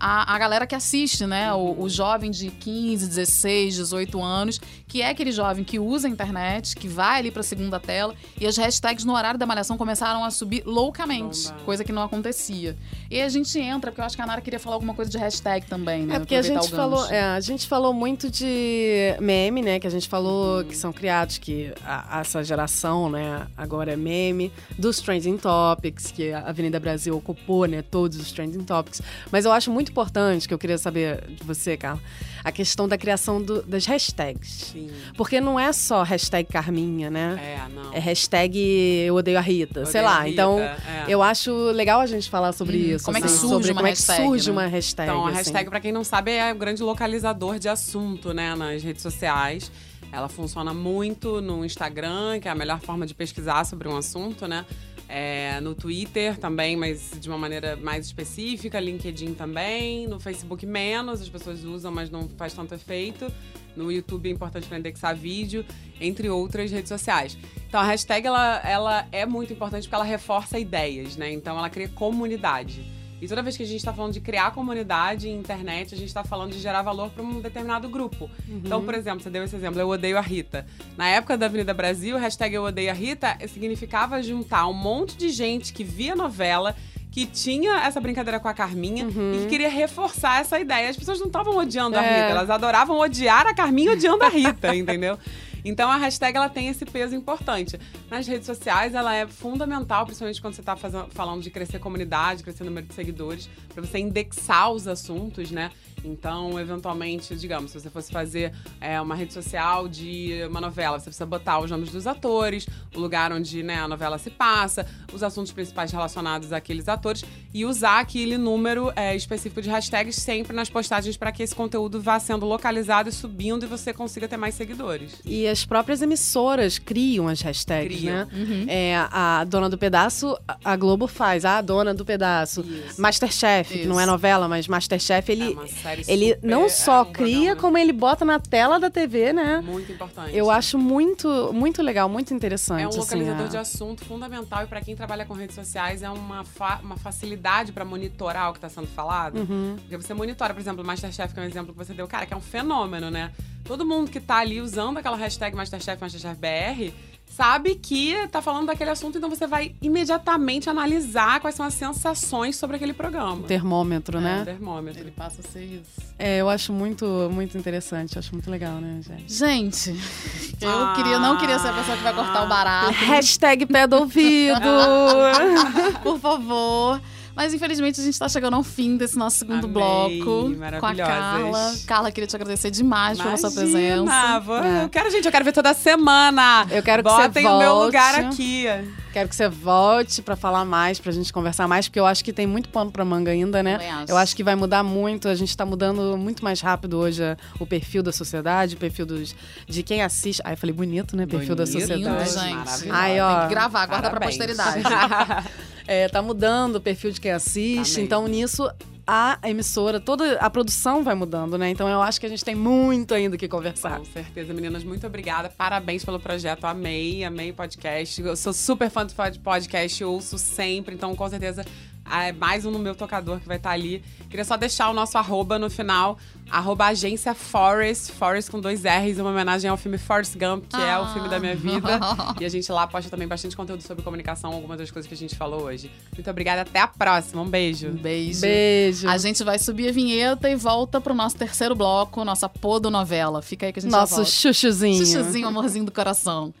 [0.00, 1.52] a, a galera que assiste, né?
[1.52, 6.10] O, o jovem de 15, 16, 18 anos, que é aquele jovem que usa a
[6.10, 10.24] internet, que vai ali pra segunda tela, e as hashtags no horário da malhação começaram
[10.24, 11.60] a subir loucamente, Bomba.
[11.64, 12.76] coisa que não acontecia.
[13.10, 15.18] E a gente entra, porque eu acho que a Nara queria falar alguma coisa de
[15.18, 16.16] hashtag também, né?
[16.16, 19.78] É porque a gente falou, é, a gente falou muito de meme, né?
[19.78, 23.46] Que a gente falou que são criados, que a- essa geração, né?
[23.56, 27.82] Agora é meme, dos trending topics, que a Avenida Brasil ocupou, né?
[27.82, 29.02] Todos os trending topics.
[29.30, 32.00] Mas eu acho muito importante, que eu queria saber de você, Carla,
[32.44, 34.70] a questão da criação do- das hashtags.
[34.72, 34.90] Sim.
[35.16, 37.38] Porque não é só hashtag Carminha, né?
[37.42, 37.92] É, não.
[37.92, 38.58] É hashtag
[39.06, 40.20] eu odeio a Rita, Eu sei odeio lá.
[40.22, 40.80] Rita, então, é.
[41.08, 43.04] eu acho legal a gente falar sobre Hum, isso.
[43.04, 44.52] como é que assim, surge sobre uma como é hashtag, surge né?
[44.52, 45.10] uma hashtag.
[45.10, 45.36] Então, a assim.
[45.38, 49.70] hashtag, pra quem não sabe, é o grande localizador de assunto, né, nas redes sociais.
[50.12, 54.48] Ela funciona muito no Instagram, que é a melhor forma de pesquisar sobre um assunto,
[54.48, 54.66] né?
[55.12, 61.20] É, no Twitter também, mas de uma maneira mais específica, LinkedIn também, no Facebook menos,
[61.20, 63.26] as pessoas usam, mas não faz tanto efeito.
[63.74, 65.64] No YouTube é importante para indexar vídeo,
[66.00, 67.36] entre outras redes sociais.
[67.66, 71.32] Então a hashtag ela, ela é muito importante porque ela reforça ideias, né?
[71.32, 72.99] Então ela cria comunidade.
[73.20, 76.08] E toda vez que a gente está falando de criar comunidade em internet, a gente
[76.08, 78.30] está falando de gerar valor para um determinado grupo.
[78.48, 80.66] Então, por exemplo, você deu esse exemplo, eu odeio a Rita.
[80.96, 85.28] Na época da Avenida Brasil, hashtag eu odeio a Rita significava juntar um monte de
[85.28, 86.74] gente que via novela,
[87.10, 90.88] que tinha essa brincadeira com a Carminha e que queria reforçar essa ideia.
[90.88, 92.22] As pessoas não estavam odiando a É.
[92.22, 95.18] Rita, elas adoravam odiar a Carminha odiando a Rita, entendeu?
[95.64, 97.78] Então a hashtag ela tem esse peso importante.
[98.10, 102.64] Nas redes sociais ela é fundamental, principalmente quando você está falando de crescer comunidade, crescer
[102.64, 105.70] número de seguidores, para você indexar os assuntos, né?
[106.04, 111.04] Então, eventualmente, digamos, se você fosse fazer é, uma rede social de uma novela, você
[111.04, 115.22] precisa botar os nomes dos atores, o lugar onde né, a novela se passa, os
[115.22, 120.70] assuntos principais relacionados àqueles atores e usar aquele número é, específico de hashtags sempre nas
[120.70, 124.54] postagens para que esse conteúdo vá sendo localizado e subindo e você consiga ter mais
[124.54, 125.20] seguidores.
[125.24, 128.26] E as próprias emissoras criam as hashtags, Criam.
[128.26, 128.64] né?
[128.68, 132.62] É, a dona do pedaço, a- Globo faz, a dona do pedaço.
[132.62, 133.00] Isso.
[133.00, 133.88] Masterchef, que Isso.
[133.88, 137.34] não é novela, mas Masterchef, ele, é uma série ele não é só um cria,
[137.36, 139.60] programa como ele bota na tela da TV, né?
[139.64, 140.36] muito importante.
[140.36, 142.82] Eu acho muito, muito legal, muito interessante.
[142.82, 146.02] É um assim, localizador a- de assunto fundamental e para quem trabalha com redes sociais
[146.02, 149.38] é uma, fa- uma facilidade para monitorar o que está sendo falado.
[149.38, 149.76] Uhum.
[149.80, 152.26] Porque você monitora, por exemplo, o Masterchef, que é um exemplo que você deu, cara,
[152.26, 153.30] que é um fenômeno, né?
[153.64, 156.92] Todo mundo que tá ali usando aquela hashtag Masterchef, Masterchef BR,
[157.36, 162.56] sabe que tá falando daquele assunto, então você vai imediatamente analisar quais são as sensações
[162.56, 163.46] sobre aquele programa.
[163.46, 164.42] termômetro, É, né?
[164.44, 165.00] termômetro.
[165.00, 166.00] Ele passa a ser isso.
[166.18, 169.32] É, eu acho muito, muito interessante, acho muito legal, né, gente?
[169.32, 169.90] Gente,
[170.60, 170.92] eu Ah.
[170.96, 172.90] queria, não queria ser a pessoa que vai cortar o barato.
[172.92, 174.60] Hashtag pé do ouvido.
[176.02, 177.00] Por favor.
[177.40, 180.94] Mas infelizmente a gente tá chegando ao fim desse nosso segundo Amei, bloco com a.
[180.94, 181.74] Carla.
[181.86, 184.38] Carla, queria te agradecer demais pela sua Imagina, presença.
[184.40, 184.84] vou- É.
[184.84, 186.66] Eu quero, gente, eu quero ver toda semana.
[186.70, 187.86] Eu quero que você Botem o meu volte.
[187.86, 188.66] lugar aqui.
[189.12, 192.32] Quero que você volte pra falar mais, pra gente conversar mais, porque eu acho que
[192.32, 193.74] tem muito pano pra manga ainda, né?
[193.76, 194.12] Acho.
[194.12, 195.26] Eu acho que vai mudar muito.
[195.28, 199.04] A gente tá mudando muito mais rápido hoje a- o perfil da sociedade, o perfil
[199.06, 199.34] dos,
[199.66, 200.40] de quem assiste.
[200.44, 201.26] Ai, eu falei bonito, né?
[201.26, 202.02] Perfil da Bonito, sociedade.
[202.30, 202.90] Lindo, gente.
[202.90, 203.38] Ai, ó.
[203.40, 204.36] Tem que gravar, guarda pra Parabéns.
[204.38, 204.82] posteridade.
[205.86, 207.96] É, tá mudando o perfil de quem assiste.
[207.96, 208.70] Tá então, nisso,
[209.12, 211.68] a emissora, toda a produção vai mudando, né?
[211.68, 213.98] Então, eu acho que a gente tem muito ainda que conversar.
[213.98, 215.48] Com certeza, meninas, muito obrigada.
[215.48, 216.64] Parabéns pelo projeto.
[216.64, 218.22] Amei, amei o podcast.
[218.22, 221.64] Eu sou super fã do pod- podcast, ouço sempre, então com certeza
[222.12, 224.02] é mais um no meu tocador que vai estar ali.
[224.28, 226.18] Queria só deixar o nosso arroba no final,
[226.50, 230.98] arroba agência Forest, Forest com dois R's, uma homenagem ao filme Forrest Gump, que é
[230.98, 232.00] o filme da minha vida.
[232.40, 235.16] E a gente lá posta também bastante conteúdo sobre comunicação, algumas das coisas que a
[235.16, 235.90] gente falou hoje.
[236.12, 237.42] Muito obrigada, até a próxima.
[237.42, 237.88] Um beijo.
[237.88, 238.40] Um beijo.
[238.40, 239.08] Beijo.
[239.08, 243.42] A gente vai subir a vinheta e volta pro nosso terceiro bloco, nossa podonovela.
[243.42, 245.04] Fica aí que a gente já Nosso chuchuzinho.
[245.04, 246.54] Chuchuzinho, amorzinho do coração.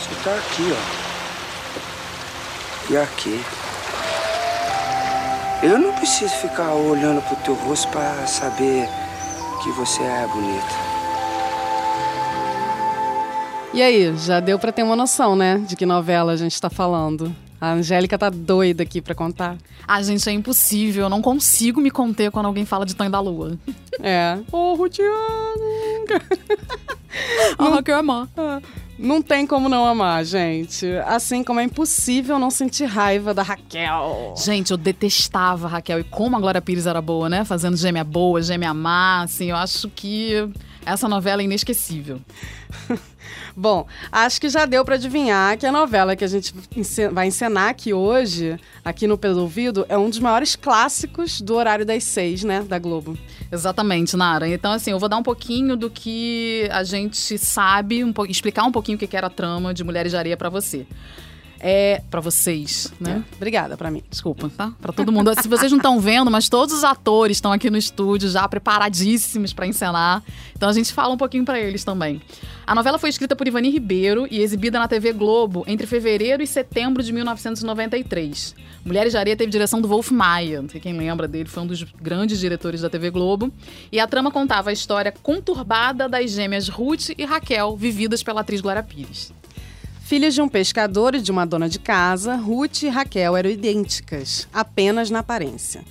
[0.00, 0.62] Você tá aqui,
[1.04, 1.07] ó.
[2.90, 3.40] E aqui.
[5.62, 8.88] Eu não preciso ficar olhando pro teu rosto pra saber
[9.62, 10.88] que você é bonita.
[13.74, 15.58] E aí, já deu pra ter uma noção, né?
[15.58, 17.34] De que novela a gente tá falando.
[17.60, 19.58] A Angélica tá doida aqui pra contar.
[19.86, 21.02] Ah, gente, é impossível.
[21.04, 23.58] Eu não consigo me conter quando alguém fala de Tonho da Lua.
[24.00, 24.38] É.
[24.50, 25.12] Ô, Rutiano!
[27.58, 28.28] Ah, que eu amo.
[28.98, 30.86] Não tem como não amar, gente.
[31.06, 34.34] Assim como é impossível não sentir raiva da Raquel.
[34.36, 36.00] Gente, eu detestava a Raquel.
[36.00, 37.44] E como a Glória Pires era boa, né?
[37.44, 40.48] Fazendo gêmea boa, gêmea má, assim, eu acho que
[40.84, 42.20] Essa novela é inesquecível.
[43.56, 46.54] Bom, acho que já deu para adivinhar que a novela que a gente
[47.12, 51.84] vai encenar aqui hoje, aqui no Pelo Ouvido, é um dos maiores clássicos do horário
[51.84, 53.16] das seis, né, da Globo.
[53.50, 54.48] Exatamente, Nara.
[54.48, 58.72] Então, assim, eu vou dar um pouquinho do que a gente sabe, um explicar um
[58.72, 60.86] pouquinho o que era a trama de Mulheres de Areia pra você.
[61.60, 63.24] É, para vocês, né?
[63.36, 64.02] Obrigada para mim.
[64.08, 64.72] Desculpa, tá?
[64.80, 65.32] Pra todo mundo.
[65.42, 69.52] Se vocês não estão vendo, mas todos os atores estão aqui no estúdio já preparadíssimos
[69.52, 70.22] pra encenar.
[70.56, 72.20] Então a gente fala um pouquinho pra eles também.
[72.66, 76.46] A novela foi escrita por Ivani Ribeiro e exibida na TV Globo entre fevereiro e
[76.46, 78.54] setembro de 1993.
[78.84, 81.66] Mulheres de Areia teve direção do Wolf Maia, não sei quem lembra dele, foi um
[81.66, 83.52] dos grandes diretores da TV Globo.
[83.90, 88.60] E a trama contava a história conturbada das gêmeas Ruth e Raquel, vividas pela atriz
[88.60, 89.32] Glória Pires.
[90.08, 94.48] Filhas de um pescador e de uma dona de casa, Ruth e Raquel eram idênticas,
[94.50, 95.84] apenas na aparência.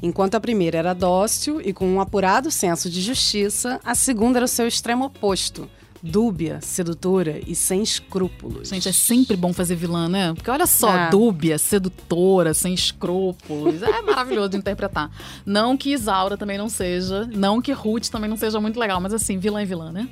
[0.00, 4.44] Enquanto a primeira era dócil e com um apurado senso de justiça, a segunda era
[4.44, 5.68] o seu extremo oposto,
[6.00, 8.68] dúbia, sedutora e sem escrúpulos.
[8.68, 10.32] Gente, é sempre bom fazer vilã, né?
[10.34, 11.10] Porque olha só, É.
[11.10, 13.82] dúbia, sedutora, sem escrúpulos.
[13.82, 15.10] É maravilhoso de interpretar.
[15.44, 19.12] Não que Isaura também não seja, não que Ruth também não seja muito legal, mas
[19.12, 20.08] assim, vilã é vilã, né?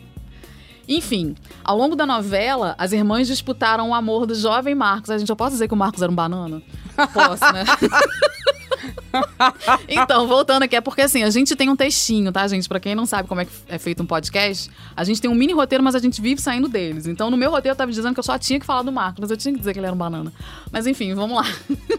[0.97, 1.34] Enfim,
[1.64, 5.11] ao longo da novela, as irmãs disputaram o amor do jovem Marcos.
[5.11, 6.62] A gente já pode dizer que o Marcos era um banana?
[7.14, 7.64] Posso, né?
[9.89, 12.68] então, voltando aqui, é porque assim, a gente tem um textinho, tá, gente?
[12.68, 15.53] Pra quem não sabe como é é feito um podcast, a gente tem um mini
[15.53, 17.07] roteiro, mas a gente vive saindo deles.
[17.07, 19.20] Então, no meu roteiro, eu tava dizendo que eu só tinha que falar do Marcos,
[19.20, 20.33] mas eu tinha que dizer que ele era um banana.
[20.70, 21.45] Mas enfim, vamos lá.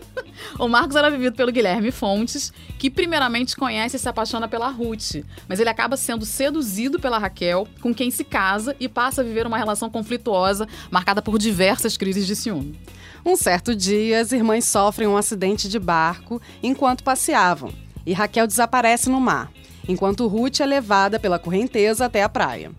[0.59, 5.23] o Marcos era vivido pelo Guilherme Fontes, que primeiramente conhece e se apaixona pela Ruth.
[5.47, 9.45] Mas ele acaba sendo seduzido pela Raquel, com quem se casa e passa a viver
[9.47, 12.79] uma relação conflituosa, marcada por diversas crises de ciúme.
[13.25, 16.41] Um certo dia, as irmãs sofrem um acidente de barco
[16.73, 17.71] enquanto passeavam
[18.05, 19.51] e Raquel desaparece no mar,
[19.87, 22.71] enquanto Ruth é levada pela correnteza até a praia.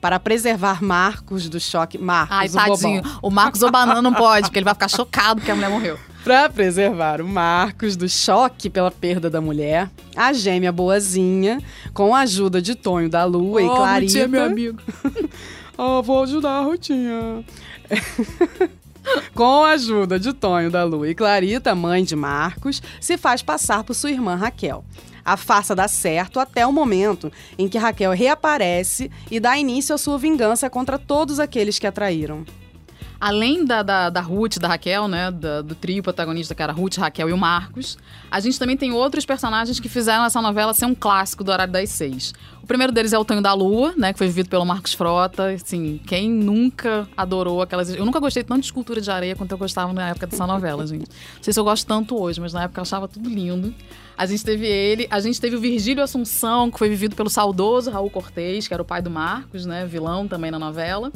[0.00, 1.98] Para preservar Marcos do choque.
[1.98, 3.02] Marcos, Ai, o tadinho.
[3.02, 3.18] bobão.
[3.20, 5.98] O Marcos Obanana não pode, porque ele vai ficar chocado que a mulher morreu.
[6.22, 11.58] Para preservar o Marcos do choque pela perda da mulher, a gêmea boazinha,
[11.92, 14.06] com a ajuda de Tonho da Lua e Oh, Clarita.
[14.06, 14.78] Rutinha, meu amigo.
[15.80, 17.44] Ah, vou ajudar a Rutinha.
[19.34, 23.84] Com a ajuda de Tonho da Lua e Clarita, mãe de Marcos, se faz passar
[23.84, 24.84] por sua irmã Raquel.
[25.24, 29.98] A farsa dá certo até o momento em que Raquel reaparece e dá início à
[29.98, 32.44] sua vingança contra todos aqueles que a traíram.
[33.20, 35.30] Além da, da, da Ruth, da Raquel, né?
[35.30, 37.98] da- do trio protagonista, que era Ruth, Raquel e o Marcos,
[38.30, 41.72] a gente também tem outros personagens que fizeram essa novela ser um clássico do horário
[41.72, 42.32] das seis.
[42.62, 44.12] O primeiro deles é o Tonho da Lua, né?
[44.12, 45.50] Que foi vivido pelo Marcos Frota.
[45.50, 47.92] Assim, quem nunca adorou aquelas.
[47.92, 50.86] Eu nunca gostei tanto de escultura de areia quanto eu gostava na época dessa novela,
[50.86, 51.08] gente.
[51.08, 53.74] Não sei se eu gosto tanto hoje, mas na época eu achava tudo lindo.
[54.16, 57.90] A gente teve ele, a gente teve o Virgílio Assunção, que foi vivido pelo saudoso
[57.90, 59.86] Raul Cortez, que era o pai do Marcos, né?
[59.86, 61.10] Vilão também na novela.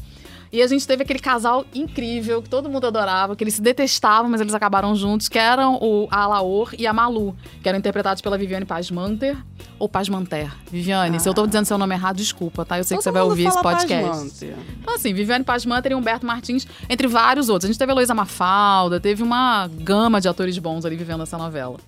[0.53, 4.30] E a gente teve aquele casal incrível que todo mundo adorava, que eles se detestavam,
[4.30, 8.36] mas eles acabaram juntos, que eram o Alaor e a Malu, que eram interpretados pela
[8.36, 9.34] Viviane Pasmanter
[9.78, 10.53] ou Pasmanter.
[10.70, 12.76] Viviane, se eu tô dizendo seu nome errado, desculpa, tá?
[12.76, 14.05] Eu sei que Todo você vai ouvir esse podcast.
[14.05, 14.57] Pasmanter.
[14.78, 17.64] Então, assim, Viviane Pasmanter e Humberto Martins, entre vários outros.
[17.64, 21.38] A gente teve a Heloísa Mafalda, teve uma gama de atores bons ali vivendo essa
[21.38, 21.78] novela.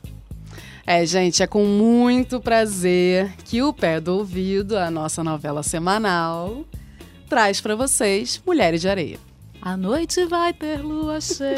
[0.87, 6.65] É, gente, é com muito prazer que o Pé do Ouvido, a nossa novela semanal,
[7.29, 9.19] traz pra vocês Mulheres de Areia.
[9.61, 11.57] A noite vai ter lua cheia.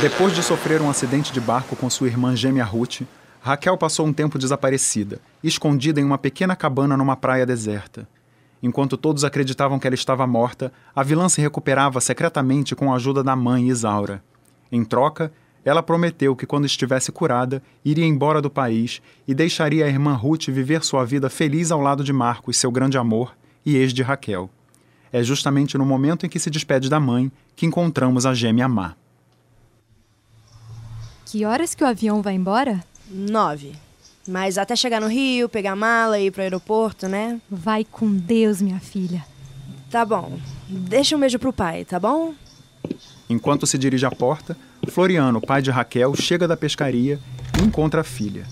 [0.00, 3.02] Depois de sofrer um acidente de barco com sua irmã gêmea Ruth,
[3.42, 8.06] Raquel passou um tempo desaparecida, escondida em uma pequena cabana numa praia deserta.
[8.62, 13.24] Enquanto todos acreditavam que ela estava morta, a vilã se recuperava secretamente com a ajuda
[13.24, 14.22] da mãe Isaura.
[14.70, 15.32] Em troca,
[15.64, 20.46] ela prometeu que quando estivesse curada, iria embora do país e deixaria a irmã Ruth
[20.48, 24.48] viver sua vida feliz ao lado de Marcos, seu grande amor e ex de Raquel.
[25.12, 28.94] É justamente no momento em que se despede da mãe que encontramos a gêmea má.
[31.26, 32.82] Que horas que o avião vai embora?
[33.08, 33.72] Nove.
[34.26, 37.40] Mas até chegar no Rio, pegar a mala e ir pro aeroporto, né?
[37.50, 39.24] Vai com Deus, minha filha.
[39.90, 40.38] Tá bom.
[40.68, 42.34] Deixa um beijo pro pai, tá bom?
[43.28, 44.56] Enquanto se dirige à porta,
[44.88, 47.18] Floriano, pai de Raquel, chega da pescaria
[47.58, 48.46] e encontra a filha.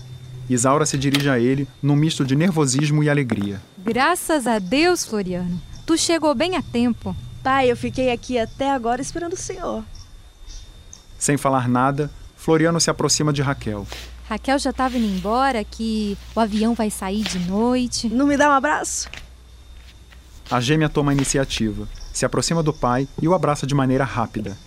[0.49, 3.61] Isaura se dirige a ele num misto de nervosismo e alegria.
[3.77, 5.61] Graças a Deus, Floriano.
[5.85, 7.15] Tu chegou bem a tempo.
[7.43, 9.83] Pai, eu fiquei aqui até agora esperando o senhor.
[11.17, 13.85] Sem falar nada, Floriano se aproxima de Raquel.
[14.27, 18.07] Raquel já tava indo embora, que o avião vai sair de noite.
[18.07, 19.09] Não me dá um abraço?
[20.49, 24.57] A gêmea toma a iniciativa, se aproxima do pai e o abraça de maneira rápida.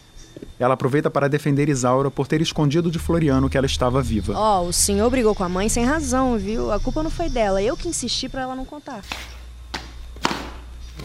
[0.58, 4.34] Ela aproveita para defender Isaura por ter escondido de Floriano que ela estava viva.
[4.36, 6.70] Ó, o senhor brigou com a mãe sem razão, viu?
[6.70, 9.02] A culpa não foi dela, eu que insisti pra ela não contar.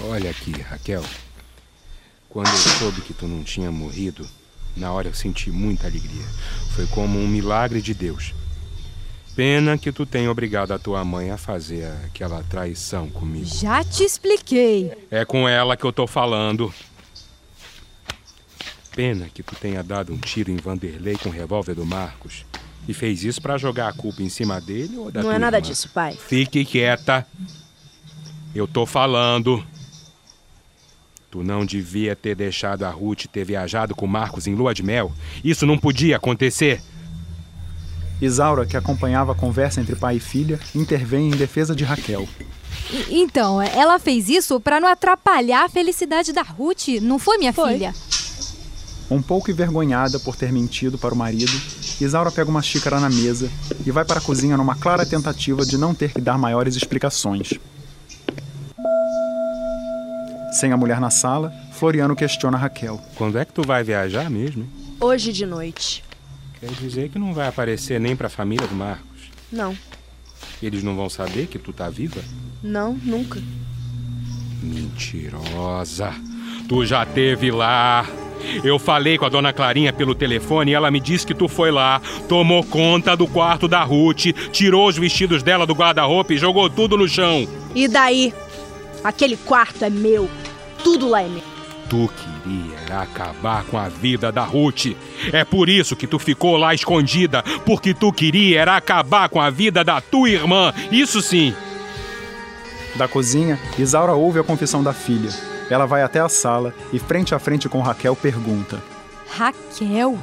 [0.03, 1.03] Olha aqui, Raquel.
[2.29, 4.27] Quando eu soube que tu não tinha morrido,
[4.75, 6.25] na hora eu senti muita alegria.
[6.75, 8.33] Foi como um milagre de Deus.
[9.35, 13.45] Pena que tu tenha obrigado a tua mãe a fazer aquela traição comigo.
[13.45, 14.91] Já te expliquei.
[15.11, 16.73] É com ela que eu tô falando.
[18.97, 22.43] Pena que tu tenha dado um tiro em Vanderlei com o revólver do Marcos.
[22.87, 25.37] E fez isso pra jogar a culpa em cima dele ou da não tua é
[25.37, 25.69] nada irmã?
[25.69, 26.17] disso, pai.
[26.17, 27.23] Fique quieta.
[28.55, 29.63] Eu tô falando.
[31.29, 34.81] Tu não devia ter deixado a Ruth ter viajado com o Marcos em lua de
[34.81, 35.11] mel.
[35.43, 36.81] Isso não podia acontecer.
[38.19, 42.27] Isaura, que acompanhava a conversa entre pai e filha, intervém em defesa de Raquel.
[43.11, 47.93] Então, ela fez isso pra não atrapalhar a felicidade da Ruth, não foi, minha filha?
[49.09, 51.51] Um pouco envergonhada por ter mentido para o marido,
[52.01, 53.49] Isaura pega uma xícara na mesa
[53.85, 57.53] e vai para a cozinha numa clara tentativa de não ter que dar maiores explicações.
[60.59, 62.99] Sem a mulher na sala, Floriano questiona Raquel.
[63.15, 64.63] Quando é que tu vai viajar mesmo?
[64.63, 64.69] hein?
[64.99, 66.03] Hoje de noite.
[66.59, 69.05] Quer dizer que não vai aparecer nem pra família do Marcos.
[69.51, 69.77] Não,
[70.61, 72.19] Eles não vão saber que tu tá viva?
[72.61, 73.41] não, nunca.
[74.61, 76.13] Mentirosa.
[76.67, 78.05] Tu já teve lá.
[78.63, 81.71] Eu falei com a dona Clarinha pelo telefone e ela me disse que tu foi
[81.71, 86.69] lá, tomou conta do quarto da Ruth, tirou os vestidos dela do guarda-roupa e jogou
[86.69, 87.47] tudo no chão.
[87.75, 88.33] E daí?
[89.03, 90.29] Aquele quarto é meu.
[90.83, 91.43] Tudo lá é meu.
[91.89, 92.09] Tu
[92.43, 94.87] queria acabar com a vida da Ruth.
[95.31, 99.49] É por isso que tu ficou lá escondida, porque tu queria era acabar com a
[99.49, 100.73] vida da tua irmã.
[100.91, 101.53] Isso sim.
[102.95, 105.29] Da cozinha, Isaura ouve a confissão da filha.
[105.69, 108.81] Ela vai até a sala e, frente a frente com Raquel, pergunta:
[109.29, 110.17] Raquel,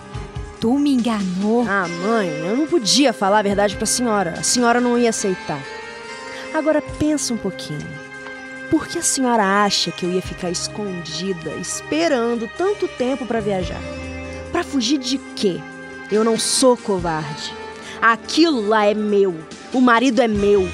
[0.61, 1.66] tu me enganou.
[1.68, 4.34] Ah, mãe, eu não podia falar a verdade pra senhora.
[4.38, 5.61] A senhora não ia aceitar.
[6.55, 7.86] Agora pensa um pouquinho.
[8.70, 13.80] Por que a senhora acha que eu ia ficar escondida, esperando tanto tempo pra viajar?
[14.51, 15.61] Pra fugir de quê?
[16.11, 17.53] Eu não sou covarde.
[18.01, 19.34] Aquilo lá é meu.
[19.72, 20.68] O marido é meu.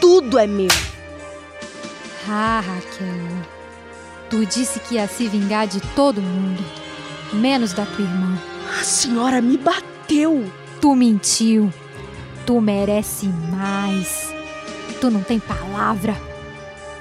[0.00, 0.68] Tudo é meu.
[2.28, 3.06] Ah, Raquel,
[4.30, 6.64] tu disse que ia se vingar de todo mundo,
[7.32, 8.38] menos da tua irmã.
[8.80, 10.44] A senhora me bateu.
[10.80, 11.72] Tu mentiu.
[12.46, 14.32] Tu merece mais.
[15.00, 16.16] Tu não tem palavra.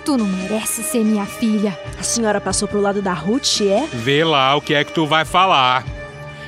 [0.03, 1.77] Tu não merece ser minha filha.
[1.99, 3.87] A senhora passou pro lado da Ruth, é?
[3.93, 5.85] Vê lá o que é que tu vai falar.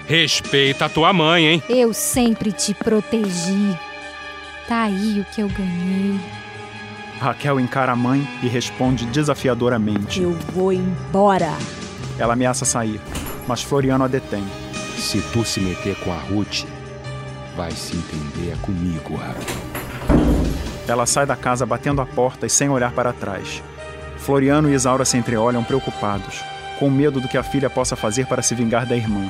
[0.08, 1.64] Respeita a tua mãe, hein?
[1.70, 3.78] Eu sempre te protegi.
[4.68, 6.20] Tá aí o que eu ganhei.
[7.20, 10.22] Raquel encara a mãe e responde desafiadoramente.
[10.22, 11.52] Eu vou embora.
[12.18, 13.02] Ela ameaça sair,
[13.46, 14.44] mas Floriano a detém.
[14.98, 16.64] Se tu se meter com a Ruth,
[17.58, 19.70] vai se entender comigo, Raquel.
[20.88, 23.62] Ela sai da casa batendo a porta e sem olhar para trás.
[24.18, 26.42] Floriano e Isaura se entreolham preocupados,
[26.80, 29.30] com medo do que a filha possa fazer para se vingar da irmã.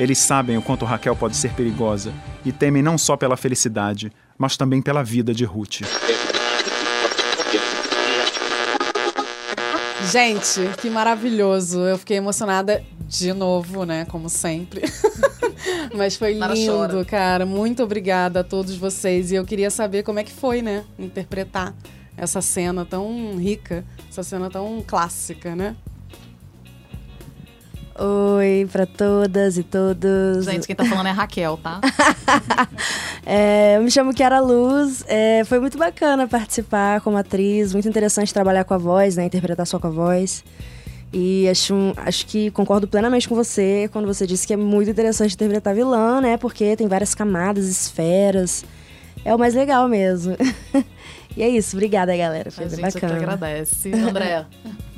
[0.00, 2.12] Eles sabem o quanto Raquel pode ser perigosa
[2.44, 5.82] e temem não só pela felicidade, mas também pela vida de Ruth.
[10.14, 11.80] Gente, que maravilhoso.
[11.80, 14.04] Eu fiquei emocionada de novo, né?
[14.04, 14.82] Como sempre.
[15.92, 17.04] Mas foi lindo, chora.
[17.04, 17.44] cara.
[17.44, 19.32] Muito obrigada a todos vocês.
[19.32, 20.84] E eu queria saber como é que foi, né?
[20.96, 21.74] Interpretar
[22.16, 25.74] essa cena tão rica, essa cena tão clássica, né?
[27.96, 30.44] Oi pra todas e todos.
[30.44, 31.80] Gente, quem tá falando é a Raquel, tá?
[33.26, 35.02] É, eu me chamo Kiara Luz.
[35.08, 39.24] É, foi muito bacana participar como atriz, muito interessante trabalhar com a voz, né?
[39.24, 40.44] Interpretar só com a voz.
[41.10, 45.34] E acho, acho que concordo plenamente com você quando você disse que é muito interessante
[45.34, 46.36] interpretar vilã, né?
[46.36, 48.62] Porque tem várias camadas, esferas.
[49.24, 50.36] É o mais legal mesmo.
[51.34, 52.50] e é isso, obrigada, galera.
[52.50, 53.16] Foi A gente bacana.
[53.16, 53.90] agradece.
[53.94, 54.44] André.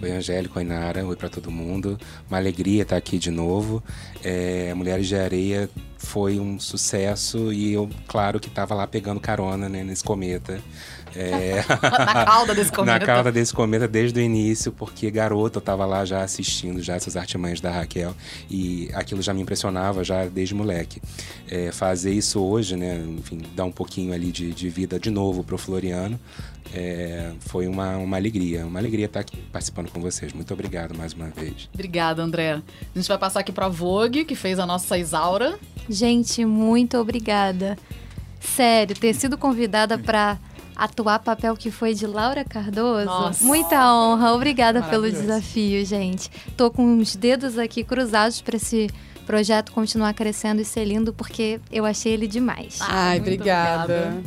[0.00, 1.98] Oi, Angélico, oi, Nara, oi pra todo mundo.
[2.28, 3.82] Uma alegria estar aqui de novo.
[4.22, 9.68] É, Mulheres de Areia foi um sucesso e eu, claro, que tava lá pegando carona
[9.68, 10.60] né, nesse cometa.
[11.14, 11.64] É,
[12.04, 12.98] Na cauda desse cometa.
[12.98, 16.94] Na cauda desse cometa desde o início, porque garota eu tava lá já assistindo já
[16.96, 18.14] essas artimanhas da Raquel
[18.50, 21.00] e aquilo já me impressionava já desde moleque.
[21.50, 25.42] É, fazer isso hoje, né, enfim, dar um pouquinho ali de, de vida de novo
[25.42, 26.18] pro Floriano,
[26.74, 30.32] é, foi uma, uma alegria, uma alegria estar aqui participando com vocês.
[30.32, 31.68] Muito obrigado mais uma vez.
[31.72, 32.52] Obrigada, André.
[32.94, 35.58] A gente vai passar aqui pra Vogue, que fez a nossa Isaura.
[35.88, 37.78] Gente, muito obrigada.
[38.40, 40.38] Sério, ter sido convidada pra
[40.78, 43.04] atuar papel que foi de Laura Cardoso.
[43.04, 43.44] Nossa.
[43.44, 44.32] Muita honra.
[44.32, 46.30] Obrigada pelo desafio, gente.
[46.56, 48.88] Tô com os dedos aqui cruzados para esse
[49.26, 52.78] projeto continuar crescendo e ser lindo, porque eu achei ele demais.
[52.80, 54.22] Ai, muito obrigada.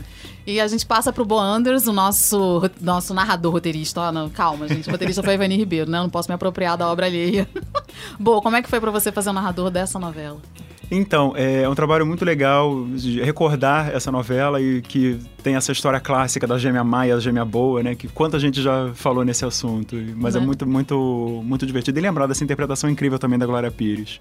[0.46, 4.02] E a gente passa pro Bo Anders, o nosso, nosso narrador roteirista.
[4.02, 4.88] Ó, não, calma, gente.
[4.90, 6.00] O roteirista foi a Ivani Ribeiro, né?
[6.00, 7.48] Eu não posso me apropriar da obra alheia.
[8.20, 10.40] Bo, como é que foi pra você fazer o narrador dessa novela?
[10.94, 16.02] Então, é um trabalho muito legal de recordar essa novela e que tem essa história
[16.02, 17.96] clássica da gêmea má e a gêmea boa, né?
[17.96, 19.96] Que quanta gente já falou nesse assunto.
[20.18, 20.46] Mas é Né?
[20.46, 21.98] muito, muito, muito divertido.
[21.98, 24.20] E lembrar dessa interpretação incrível também da Glória Pires.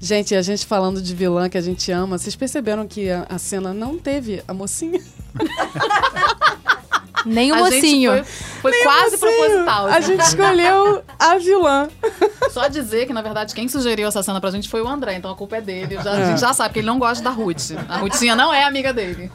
[0.00, 3.36] Gente, a gente falando de vilã que a gente ama, vocês perceberam que a, a
[3.36, 5.00] cena não teve a mocinha?
[7.26, 8.24] Nem o A gente mocinho.
[8.60, 9.32] Foi, foi quase mocinho.
[9.36, 9.86] proposital.
[9.86, 11.88] A gente escolheu a vilã.
[12.50, 15.30] Só dizer que, na verdade, quem sugeriu essa cena pra gente foi o André, então
[15.30, 15.96] a culpa é dele.
[16.02, 16.26] Já- A É.
[16.28, 17.72] gente já sabe que ele não gosta da Ruth.
[17.88, 19.30] A Ruthinha não é amiga dele.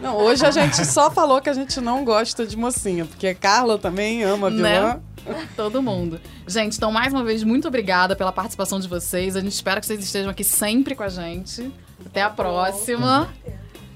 [0.00, 3.34] Não, hoje a gente só falou que a gente não gosta de mocinha, porque a
[3.34, 5.00] Carla também ama a vilã.
[5.26, 5.46] Né?
[5.56, 6.20] Todo mundo.
[6.46, 9.36] Gente, então, mais uma vez, muito obrigada pela participação de vocês.
[9.36, 11.70] A gente espera que vocês estejam aqui sempre com a gente.
[12.06, 13.28] Até a próxima.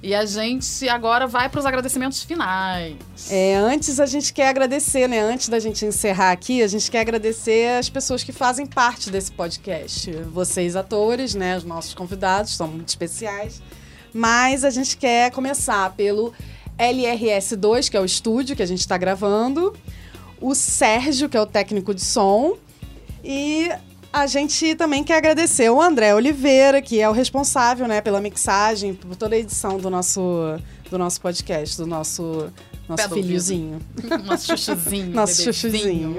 [0.01, 2.97] E a gente agora vai para os agradecimentos finais.
[3.31, 5.21] É, antes a gente quer agradecer, né?
[5.21, 9.33] Antes da gente encerrar aqui, a gente quer agradecer as pessoas que fazem parte desse
[9.33, 10.11] podcast.
[10.33, 11.57] Vocês, atores, né?
[11.57, 13.61] Os nossos convidados são muito especiais.
[14.15, 16.33] Mas a gente quer começar pelo
[16.79, 19.77] LRS2, que é o estúdio que a gente está gravando.
[20.41, 22.57] O Sérgio, que é o técnico de som.
[23.25, 23.69] E
[24.13, 28.95] a gente também quer agradecer o André Oliveira, que é o responsável, né, pela mixagem,
[28.95, 30.59] por toda a edição do nosso,
[30.91, 32.51] do nosso podcast, do nosso,
[32.89, 33.81] nosso filhozinho.
[34.25, 35.15] Nosso chuchuzinho.
[35.15, 36.17] Nosso chuchuzinho.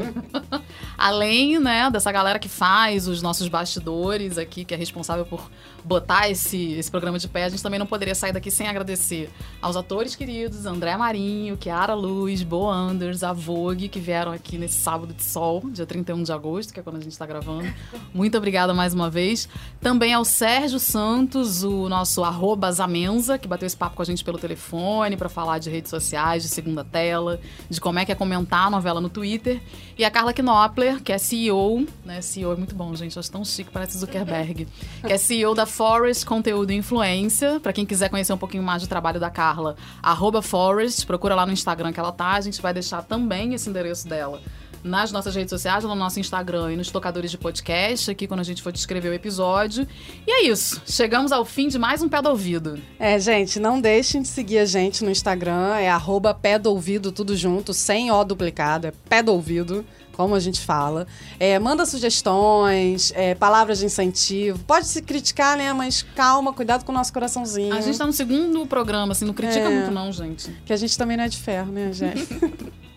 [0.98, 5.50] Além, né, dessa galera que faz os nossos bastidores aqui, que é responsável por
[5.84, 9.30] botar esse, esse programa de pé, a gente também não poderia sair daqui sem agradecer
[9.62, 14.76] aos atores queridos, André Marinho, Kiara Luz, Bo Anders, a Vogue, que vieram aqui nesse
[14.76, 17.72] sábado de sol, dia 31 de agosto, que é quando a gente está gravando.
[18.14, 19.48] Muito obrigada mais uma vez.
[19.80, 24.24] Também ao Sérgio Santos, o nosso arroba Zamenza, que bateu esse papo com a gente
[24.24, 27.40] pelo telefone para falar de redes sociais, de segunda tela,
[27.70, 29.62] de como é que é comentar a novela no Twitter.
[29.98, 32.22] E a Carla Knopfler, que é CEO, né?
[32.22, 33.16] CEO é muito bom, gente.
[33.16, 34.68] Eu acho tão chique, parece Zuckerberg.
[35.06, 37.60] Que é CEO da Forest Conteúdo e Influência.
[37.60, 41.46] Pra quem quiser conhecer um pouquinho mais do trabalho da Carla, arroba Forest, procura lá
[41.46, 42.34] no Instagram que ela tá.
[42.34, 44.42] A gente vai deixar também esse endereço dela
[44.84, 48.44] nas nossas redes sociais, no nosso Instagram e nos tocadores de podcast, aqui quando a
[48.44, 49.88] gente for descrever o episódio.
[50.28, 50.82] E é isso.
[50.86, 52.80] Chegamos ao fim de mais um Pé do Ouvido.
[53.00, 57.12] É, gente, não deixem de seguir a gente no Instagram, é arroba pé do ouvido,
[57.12, 61.08] tudo junto, sem O duplicado, é pé do ouvido, como a gente fala.
[61.40, 64.60] É, manda sugestões, é, palavras de incentivo.
[64.60, 65.72] Pode se criticar, né?
[65.72, 67.74] Mas calma, cuidado com o nosso coraçãozinho.
[67.74, 69.70] A gente tá no segundo programa, assim, não critica É.
[69.70, 70.52] muito não, gente.
[70.66, 72.28] Que a gente também não é de ferro, né, gente?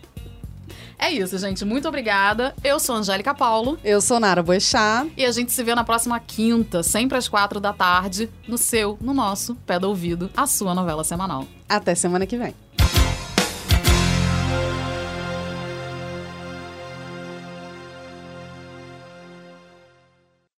[0.97, 1.65] É isso, gente.
[1.65, 2.53] Muito obrigada.
[2.63, 3.77] Eu sou a Angélica Paulo.
[3.83, 5.05] Eu sou Nara Boixá.
[5.17, 8.97] E a gente se vê na próxima quinta, sempre às quatro da tarde, no seu,
[9.01, 11.45] no nosso Pé do Ouvido, a sua novela semanal.
[11.67, 12.53] Até semana que vem.